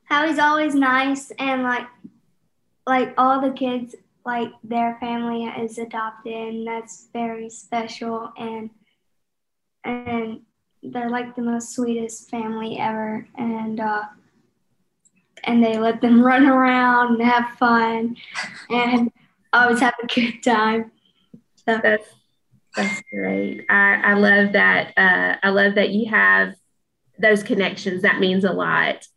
how 0.04 0.28
he's 0.28 0.40
always 0.40 0.76
nice 0.76 1.32
and 1.40 1.64
like, 1.64 1.88
like 2.86 3.14
all 3.18 3.40
the 3.40 3.52
kids, 3.52 3.96
like 4.28 4.52
their 4.62 4.98
family 5.00 5.46
is 5.46 5.78
adopted, 5.78 6.34
and 6.34 6.68
that's 6.68 7.08
very 7.14 7.50
special. 7.50 8.32
And 8.38 8.70
and 9.86 10.42
they're 10.84 11.10
like 11.10 11.36
the 11.36 11.42
most 11.42 11.74
sweetest 11.74 12.30
family 12.30 12.78
ever. 12.78 13.26
And 13.38 13.80
uh, 13.80 14.04
and 15.46 15.64
they 15.64 15.78
let 15.78 16.02
them 16.02 16.22
run 16.32 16.46
around 16.46 17.16
and 17.16 17.24
have 17.24 17.58
fun, 17.58 18.18
and 18.70 19.12
always 19.54 19.80
have 19.80 19.96
a 20.04 20.08
good 20.08 20.44
time. 20.44 20.92
So. 21.66 21.80
That's 21.82 22.10
that's 22.76 23.02
great. 23.12 23.66
I, 23.70 24.12
I 24.12 24.14
love 24.14 24.52
that. 24.54 24.94
Uh, 24.98 25.38
I 25.42 25.50
love 25.50 25.76
that 25.76 25.90
you 25.90 26.10
have 26.12 26.54
those 27.18 27.44
connections. 27.44 28.04
That 28.04 28.20
means 28.20 28.44
a 28.44 28.52
lot. 28.52 29.08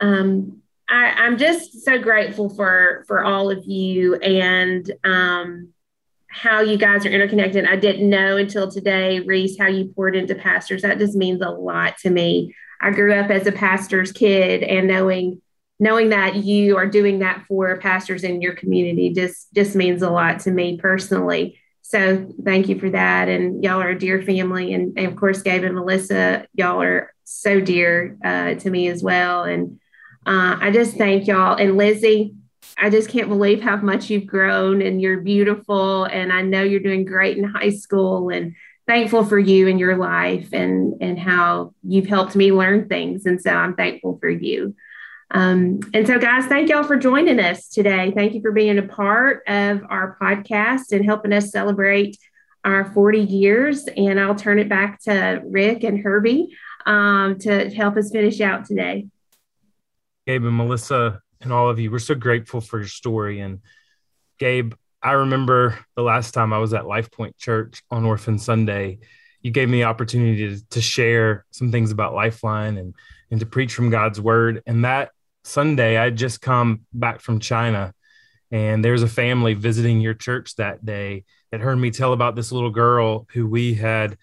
Um, 0.00 0.61
I, 0.92 1.26
am 1.26 1.38
just 1.38 1.84
so 1.84 1.98
grateful 1.98 2.50
for 2.50 3.04
for 3.08 3.24
all 3.24 3.50
of 3.50 3.64
you 3.64 4.16
and 4.16 4.90
um, 5.04 5.72
how 6.28 6.60
you 6.60 6.76
guys 6.76 7.06
are 7.06 7.10
interconnected. 7.10 7.64
I 7.64 7.76
didn't 7.76 8.10
know 8.10 8.36
until 8.36 8.70
today, 8.70 9.20
Reese, 9.20 9.58
how 9.58 9.68
you 9.68 9.90
poured 9.96 10.14
into 10.14 10.34
pastors. 10.34 10.82
That 10.82 10.98
just 10.98 11.16
means 11.16 11.40
a 11.40 11.48
lot 11.48 11.96
to 11.98 12.10
me. 12.10 12.54
I 12.80 12.90
grew 12.90 13.14
up 13.14 13.30
as 13.30 13.46
a 13.46 13.52
pastor's 13.52 14.12
kid, 14.12 14.62
and 14.62 14.86
knowing 14.86 15.40
knowing 15.80 16.10
that 16.10 16.36
you 16.36 16.76
are 16.76 16.86
doing 16.86 17.20
that 17.20 17.46
for 17.48 17.78
pastors 17.78 18.22
in 18.22 18.42
your 18.42 18.54
community 18.54 19.14
just 19.14 19.52
just 19.54 19.74
means 19.74 20.02
a 20.02 20.10
lot 20.10 20.40
to 20.40 20.50
me 20.50 20.76
personally. 20.76 21.58
So 21.80 22.30
thank 22.44 22.68
you 22.68 22.78
for 22.78 22.90
that. 22.90 23.28
And 23.28 23.64
y'all 23.64 23.80
are 23.80 23.90
a 23.90 23.98
dear 23.98 24.22
family. 24.22 24.72
And, 24.74 24.96
and 24.98 25.06
of 25.06 25.16
course, 25.16 25.42
Gabe 25.42 25.64
and 25.64 25.74
Melissa, 25.74 26.46
y'all 26.54 26.80
are 26.80 27.12
so 27.24 27.60
dear 27.60 28.16
uh, 28.24 28.54
to 28.54 28.70
me 28.70 28.88
as 28.88 29.02
well. 29.02 29.44
And 29.44 29.78
uh, 30.26 30.56
I 30.60 30.70
just 30.70 30.96
thank 30.96 31.26
y'all. 31.26 31.56
And 31.56 31.76
Lizzie, 31.76 32.34
I 32.78 32.90
just 32.90 33.08
can't 33.08 33.28
believe 33.28 33.60
how 33.60 33.76
much 33.76 34.08
you've 34.08 34.26
grown 34.26 34.82
and 34.82 35.00
you're 35.00 35.20
beautiful. 35.20 36.04
And 36.04 36.32
I 36.32 36.42
know 36.42 36.62
you're 36.62 36.80
doing 36.80 37.04
great 37.04 37.36
in 37.36 37.44
high 37.44 37.70
school 37.70 38.30
and 38.30 38.54
thankful 38.86 39.24
for 39.24 39.38
you 39.38 39.68
and 39.68 39.78
your 39.78 39.96
life 39.96 40.48
and, 40.52 40.94
and 41.00 41.18
how 41.18 41.74
you've 41.82 42.06
helped 42.06 42.36
me 42.36 42.52
learn 42.52 42.88
things. 42.88 43.26
And 43.26 43.40
so 43.40 43.50
I'm 43.50 43.74
thankful 43.74 44.18
for 44.20 44.28
you. 44.28 44.74
Um, 45.30 45.80
and 45.94 46.06
so, 46.06 46.18
guys, 46.18 46.44
thank 46.46 46.68
y'all 46.68 46.82
for 46.82 46.96
joining 46.96 47.40
us 47.40 47.68
today. 47.68 48.12
Thank 48.14 48.34
you 48.34 48.42
for 48.42 48.52
being 48.52 48.78
a 48.78 48.82
part 48.82 49.42
of 49.46 49.82
our 49.88 50.16
podcast 50.20 50.92
and 50.92 51.04
helping 51.04 51.32
us 51.32 51.50
celebrate 51.50 52.18
our 52.64 52.92
40 52.92 53.20
years. 53.20 53.88
And 53.96 54.20
I'll 54.20 54.34
turn 54.34 54.58
it 54.58 54.68
back 54.68 55.00
to 55.04 55.40
Rick 55.44 55.84
and 55.84 55.98
Herbie 55.98 56.54
um, 56.84 57.38
to 57.40 57.70
help 57.70 57.96
us 57.96 58.10
finish 58.10 58.40
out 58.40 58.66
today. 58.66 59.06
Gabe 60.26 60.44
and 60.44 60.56
Melissa 60.56 61.20
and 61.40 61.52
all 61.52 61.68
of 61.68 61.78
you, 61.78 61.90
we're 61.90 61.98
so 61.98 62.14
grateful 62.14 62.60
for 62.60 62.78
your 62.78 62.88
story. 62.88 63.40
And 63.40 63.60
Gabe, 64.38 64.74
I 65.02 65.12
remember 65.12 65.78
the 65.96 66.02
last 66.02 66.32
time 66.32 66.52
I 66.52 66.58
was 66.58 66.74
at 66.74 66.86
Life 66.86 67.10
Point 67.10 67.36
Church 67.36 67.82
on 67.90 68.04
Orphan 68.04 68.38
Sunday, 68.38 69.00
you 69.40 69.50
gave 69.50 69.68
me 69.68 69.78
the 69.78 69.84
opportunity 69.84 70.56
to, 70.56 70.68
to 70.70 70.80
share 70.80 71.44
some 71.50 71.72
things 71.72 71.90
about 71.90 72.14
Lifeline 72.14 72.78
and 72.78 72.94
and 73.30 73.40
to 73.40 73.46
preach 73.46 73.74
from 73.74 73.90
God's 73.90 74.20
word. 74.20 74.62
And 74.66 74.84
that 74.84 75.10
Sunday, 75.42 75.96
I 75.96 76.10
just 76.10 76.40
come 76.40 76.82
back 76.92 77.20
from 77.20 77.40
China, 77.40 77.94
and 78.50 78.84
there's 78.84 79.02
a 79.02 79.08
family 79.08 79.54
visiting 79.54 80.00
your 80.00 80.14
church 80.14 80.54
that 80.56 80.84
day 80.84 81.24
that 81.50 81.60
heard 81.60 81.76
me 81.76 81.90
tell 81.90 82.12
about 82.12 82.36
this 82.36 82.52
little 82.52 82.70
girl 82.70 83.26
who 83.32 83.46
we 83.46 83.74
had 83.74 84.16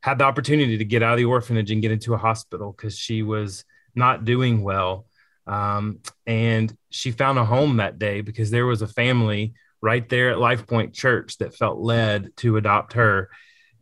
had 0.00 0.18
the 0.18 0.24
opportunity 0.24 0.78
to 0.78 0.84
get 0.84 1.02
out 1.02 1.12
of 1.12 1.18
the 1.18 1.24
orphanage 1.24 1.70
and 1.70 1.82
get 1.82 1.90
into 1.90 2.14
a 2.14 2.18
hospital 2.18 2.72
because 2.72 2.96
she 2.96 3.22
was 3.22 3.64
not 3.94 4.24
doing 4.24 4.62
well. 4.62 5.06
Um, 5.46 6.00
and 6.26 6.74
she 6.90 7.10
found 7.10 7.38
a 7.38 7.44
home 7.44 7.78
that 7.78 7.98
day 7.98 8.20
because 8.20 8.50
there 8.50 8.66
was 8.66 8.82
a 8.82 8.88
family 8.88 9.54
right 9.80 10.08
there 10.08 10.30
at 10.30 10.38
Life 10.38 10.66
Point 10.66 10.94
Church 10.94 11.38
that 11.38 11.56
felt 11.56 11.78
led 11.78 12.36
to 12.38 12.56
adopt 12.56 12.92
her. 12.94 13.30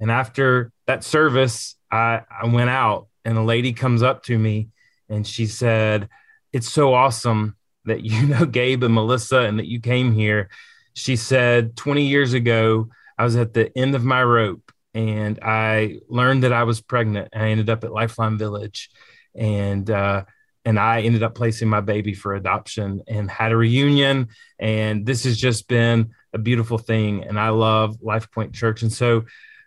And 0.00 0.10
after 0.10 0.72
that 0.86 1.04
service, 1.04 1.76
I, 1.90 2.22
I 2.30 2.46
went 2.46 2.70
out, 2.70 3.08
and 3.24 3.36
a 3.36 3.42
lady 3.42 3.72
comes 3.72 4.02
up 4.02 4.22
to 4.24 4.38
me 4.38 4.68
and 5.10 5.26
she 5.26 5.46
said, 5.46 6.08
it's 6.52 6.70
so 6.70 6.94
awesome 6.94 7.56
that 7.84 8.02
you 8.02 8.26
know 8.26 8.46
Gabe 8.46 8.82
and 8.82 8.94
Melissa 8.94 9.40
and 9.40 9.58
that 9.58 9.66
you 9.66 9.80
came 9.80 10.12
here. 10.12 10.48
She 10.94 11.16
said 11.16 11.76
20 11.76 12.06
years 12.06 12.32
ago, 12.32 12.88
I 13.18 13.24
was 13.24 13.36
at 13.36 13.52
the 13.52 13.76
end 13.76 13.94
of 13.94 14.04
my 14.04 14.22
rope 14.22 14.72
and 14.94 15.38
I 15.42 15.98
learned 16.08 16.44
that 16.44 16.52
I 16.52 16.64
was 16.64 16.80
pregnant. 16.80 17.28
I 17.34 17.48
ended 17.48 17.68
up 17.68 17.84
at 17.84 17.92
Lifeline 17.92 18.38
Village 18.38 18.90
and, 19.34 19.88
uh, 19.90 20.24
and 20.64 20.78
I 20.78 21.02
ended 21.02 21.22
up 21.22 21.34
placing 21.34 21.68
my 21.68 21.80
baby 21.80 22.14
for 22.14 22.34
adoption 22.34 23.02
and 23.08 23.30
had 23.30 23.52
a 23.52 23.56
reunion. 23.56 24.28
And 24.58 25.06
this 25.06 25.24
has 25.24 25.38
just 25.38 25.68
been 25.68 26.10
a 26.32 26.38
beautiful 26.38 26.78
thing. 26.78 27.24
And 27.24 27.40
I 27.40 27.48
love 27.48 28.02
Life 28.02 28.30
Point 28.30 28.54
Church. 28.54 28.82
And 28.82 28.92
so, 28.92 29.24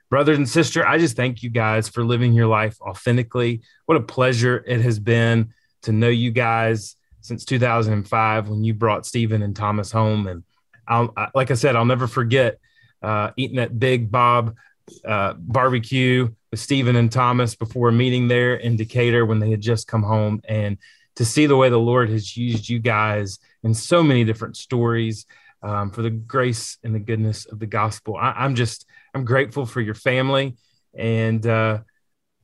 brothers 0.10 0.38
and 0.38 0.48
sister, 0.48 0.86
I 0.86 1.00
just 1.00 1.16
thank 1.16 1.42
you 1.42 1.50
guys 1.50 1.90
for 1.90 2.04
living 2.04 2.34
your 2.34 2.48
life 2.48 2.80
authentically. 2.82 3.62
What 3.86 3.98
a 3.98 4.02
pleasure 4.02 4.64
it 4.68 4.82
has 4.82 5.00
been 5.00 5.54
to 5.84 5.92
know 5.92 6.10
you 6.10 6.32
guys 6.32 6.96
since 7.22 7.46
2005 7.46 8.50
when 8.50 8.64
you 8.64 8.74
brought 8.74 9.06
Stephen 9.06 9.42
and 9.42 9.56
Thomas 9.56 9.92
home. 9.92 10.28
And 10.28 10.44
I'll, 10.88 11.12
I, 11.18 11.30
like 11.34 11.50
I 11.50 11.56
said, 11.56 11.76
I'll 11.76 11.86
never 11.86 12.08
forget 12.08 12.60
uh, 13.02 13.32
eating 13.36 13.58
that 13.58 13.80
big 13.80 14.12
Bob 14.12 14.56
uh, 15.04 15.34
barbecue 15.34 16.30
with 16.54 16.60
Stephen 16.60 16.96
and 16.96 17.12
Thomas 17.12 17.56
before 17.56 17.92
meeting 17.92 18.28
there 18.28 18.54
in 18.54 18.76
Decatur 18.76 19.26
when 19.26 19.40
they 19.40 19.50
had 19.50 19.60
just 19.60 19.88
come 19.88 20.04
home. 20.04 20.40
And 20.48 20.78
to 21.16 21.26
see 21.26 21.48
the 21.48 21.56
way 21.56 21.70
the 21.70 21.80
Lord 21.80 22.12
has 22.12 22.38
used 22.38 22.70
you 22.70 22.78
guys 22.78 23.40
in 23.64 23.74
so 23.74 24.04
many 24.04 24.24
different 24.24 24.56
stories 24.56 25.26
um, 25.64 25.90
for 25.90 26.04
the 26.04 26.12
grace 26.12 26.78
and 26.84 26.94
the 26.94 27.00
goodness 27.00 27.46
of 27.46 27.58
the 27.58 27.66
gospel. 27.66 28.16
I, 28.16 28.46
am 28.46 28.54
just, 28.54 28.86
I'm 29.16 29.26
grateful 29.26 29.66
for 29.66 29.82
your 29.82 29.96
family. 29.96 30.56
And, 30.94 31.44
uh, 31.48 31.80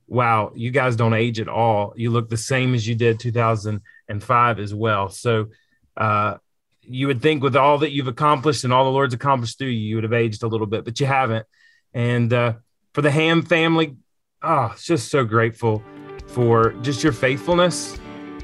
wow, 0.08 0.54
you 0.56 0.72
guys 0.72 0.96
don't 0.96 1.14
age 1.14 1.40
at 1.40 1.48
all. 1.48 1.94
You 1.96 2.10
look 2.10 2.32
the 2.32 2.36
same 2.36 2.74
as 2.74 2.88
you 2.88 2.96
did 2.96 3.20
2005 3.20 4.60
as 4.60 4.74
well. 4.74 5.10
So, 5.10 5.50
uh, 5.96 6.38
you 6.82 7.06
would 7.06 7.22
think 7.22 7.44
with 7.44 7.56
all 7.56 7.78
that 7.78 7.92
you've 7.92 8.08
accomplished 8.08 8.64
and 8.64 8.74
all 8.74 8.86
the 8.86 8.90
Lord's 8.90 9.14
accomplished 9.14 9.60
through 9.60 9.68
you, 9.68 9.90
you 9.90 9.96
would 9.98 10.04
have 10.04 10.14
aged 10.14 10.42
a 10.42 10.48
little 10.48 10.66
bit, 10.66 10.84
but 10.84 11.00
you 11.00 11.06
haven't. 11.06 11.46
And 11.94 12.34
uh, 12.34 12.54
for 12.94 13.02
the 13.02 13.12
Hamn 13.12 13.42
family, 13.42 13.96
oh, 14.42 14.74
just 14.82 15.10
so 15.10 15.24
grateful 15.24 15.84
for 16.28 16.74
just 16.82 17.04
your 17.04 17.14
faithfulness. 17.14 17.98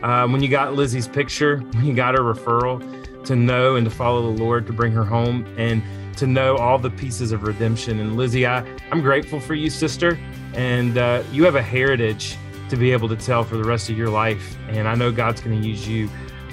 Uh, 0.04 0.28
when 0.28 0.42
you 0.42 0.48
got 0.48 0.74
Lizzie's 0.74 1.08
picture, 1.08 1.58
when 1.74 1.86
you 1.86 1.94
got 1.94 2.16
her 2.16 2.22
referral, 2.22 2.82
to 3.26 3.36
know 3.36 3.76
and 3.76 3.86
to 3.86 3.92
follow 3.92 4.34
the 4.34 4.44
Lord 4.44 4.68
to 4.68 4.74
bring 4.74 4.92
her 4.92 5.04
home 5.04 5.46
and 5.58 5.82
to 6.18 6.28
know 6.28 6.58
all 6.58 6.78
the 6.78 6.92
pieces 6.92 7.32
of 7.32 7.44
redemption. 7.44 8.00
And 8.00 8.16
Lizzie, 8.16 8.46
I, 8.46 8.66
I'm 8.92 9.02
grateful 9.02 9.40
for 9.40 9.56
you, 9.56 9.70
sister. 9.70 10.18
And 10.54 10.98
uh, 10.98 11.24
you 11.32 11.44
have 11.44 11.56
a 11.56 11.62
heritage 11.62 12.38
to 12.70 12.78
be 12.78 12.92
able 12.92 13.10
to 13.10 13.16
tell 13.16 13.44
for 13.44 13.58
the 13.58 13.64
rest 13.64 13.90
of 13.90 13.98
your 13.98 14.10
life. 14.10 14.58
And 14.70 14.88
I 14.88 14.96
know 14.96 15.12
God's 15.12 15.42
going 15.42 15.60
to 15.62 15.68
use 15.68 15.88
you 15.88 16.10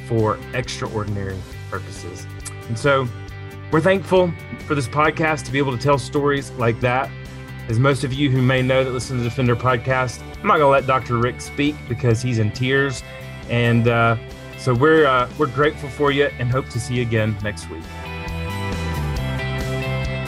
for 0.07 0.39
extraordinary 0.55 1.39
purposes. 1.71 2.27
And 2.69 2.79
so 2.79 3.09
we're 3.71 3.81
thankful 3.81 4.33
for 4.67 4.75
this 4.75 4.89
podcast 4.89 5.45
to 5.47 5.53
be 5.53 5.59
able 5.59 5.77
to 5.77 5.83
tell 5.83 5.99
stories 5.99 6.51
like 6.53 6.81
that. 6.81 7.11
As 7.69 7.79
most 7.79 8.03
of 8.03 8.13
you 8.13 8.29
who 8.29 8.43
may 8.43 8.61
know 8.61 8.83
that 8.83 8.91
listen 8.91 9.17
to 9.17 9.23
the 9.23 9.29
Defender 9.29 9.55
podcast, 9.55 10.21
I'm 10.41 10.49
not 10.49 10.59
going 10.59 10.61
to 10.61 10.69
let 10.69 10.87
Dr. 10.87 11.17
Rick 11.17 11.41
speak 11.41 11.77
because 11.89 12.21
he's 12.21 12.39
in 12.39 12.51
tears. 12.51 13.03
And 13.49 13.87
uh, 13.87 14.17
so 14.59 14.75
we're, 14.75 15.07
uh, 15.07 15.31
we're 15.39 15.47
grateful 15.47 15.89
for 15.89 16.11
you 16.11 16.25
and 16.39 16.51
hope 16.51 16.69
to 16.71 16.81
see 16.81 16.95
you 16.95 17.03
again 17.03 17.37
next 17.43 17.71
week. 17.71 17.83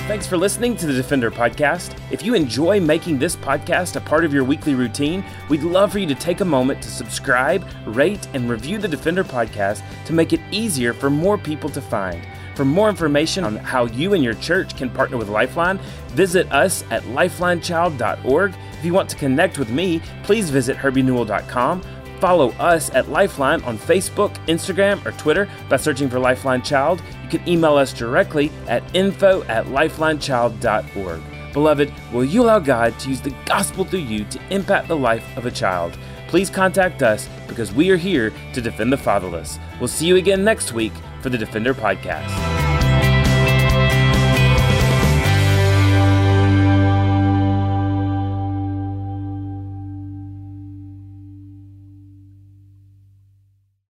Thanks 0.06 0.26
for 0.26 0.36
listening 0.36 0.76
to 0.76 0.86
the 0.86 0.92
Defender 0.92 1.30
Podcast. 1.30 1.98
If 2.12 2.22
you 2.22 2.34
enjoy 2.34 2.78
making 2.78 3.18
this 3.18 3.34
podcast 3.34 3.96
a 3.96 4.00
part 4.00 4.24
of 4.24 4.34
your 4.34 4.44
weekly 4.44 4.74
routine, 4.74 5.24
we'd 5.48 5.62
love 5.62 5.90
for 5.92 5.98
you 5.98 6.06
to 6.06 6.14
take 6.14 6.40
a 6.40 6.44
moment 6.44 6.82
to 6.82 6.90
subscribe, 6.90 7.66
rate, 7.86 8.28
and 8.34 8.48
review 8.48 8.78
the 8.78 8.86
Defender 8.86 9.24
Podcast 9.24 9.82
to 10.04 10.12
make 10.12 10.32
it 10.32 10.40
easier 10.50 10.92
for 10.92 11.10
more 11.10 11.38
people 11.38 11.70
to 11.70 11.80
find. 11.80 12.24
For 12.54 12.64
more 12.64 12.88
information 12.88 13.44
on 13.44 13.56
how 13.56 13.86
you 13.86 14.14
and 14.14 14.22
your 14.22 14.34
church 14.34 14.76
can 14.76 14.90
partner 14.90 15.16
with 15.16 15.28
Lifeline, 15.28 15.78
visit 16.08 16.50
us 16.52 16.84
at 16.90 17.02
lifelinechild.org. 17.04 18.54
If 18.78 18.84
you 18.84 18.92
want 18.92 19.10
to 19.10 19.16
connect 19.16 19.58
with 19.58 19.70
me, 19.70 20.00
please 20.22 20.50
visit 20.50 20.76
herbienewell.com. 20.76 21.82
Follow 22.20 22.50
us 22.52 22.90
at 22.94 23.10
Lifeline 23.10 23.62
on 23.64 23.76
Facebook, 23.76 24.34
Instagram, 24.46 25.04
or 25.04 25.12
Twitter 25.12 25.48
by 25.68 25.76
searching 25.76 26.08
for 26.08 26.18
Lifeline 26.18 26.62
Child. 26.62 27.02
You 27.24 27.38
can 27.38 27.48
email 27.48 27.76
us 27.76 27.92
directly 27.92 28.50
at 28.68 28.82
info 28.94 29.42
at 29.44 29.66
lifelinechild.org. 29.66 31.22
Beloved, 31.52 31.92
will 32.12 32.24
you 32.24 32.42
allow 32.42 32.58
God 32.58 32.98
to 33.00 33.08
use 33.08 33.20
the 33.20 33.34
gospel 33.46 33.84
through 33.84 34.00
you 34.00 34.24
to 34.24 34.40
impact 34.50 34.88
the 34.88 34.96
life 34.96 35.24
of 35.36 35.46
a 35.46 35.50
child? 35.50 35.98
Please 36.28 36.50
contact 36.50 37.02
us 37.02 37.28
because 37.46 37.72
we 37.72 37.90
are 37.90 37.96
here 37.96 38.32
to 38.54 38.60
defend 38.60 38.92
the 38.92 38.96
fatherless. 38.96 39.58
We'll 39.78 39.88
see 39.88 40.06
you 40.06 40.16
again 40.16 40.42
next 40.44 40.72
week 40.72 40.92
for 41.24 41.30
the 41.30 41.38
Defender 41.38 41.72
Podcast. 41.72 42.63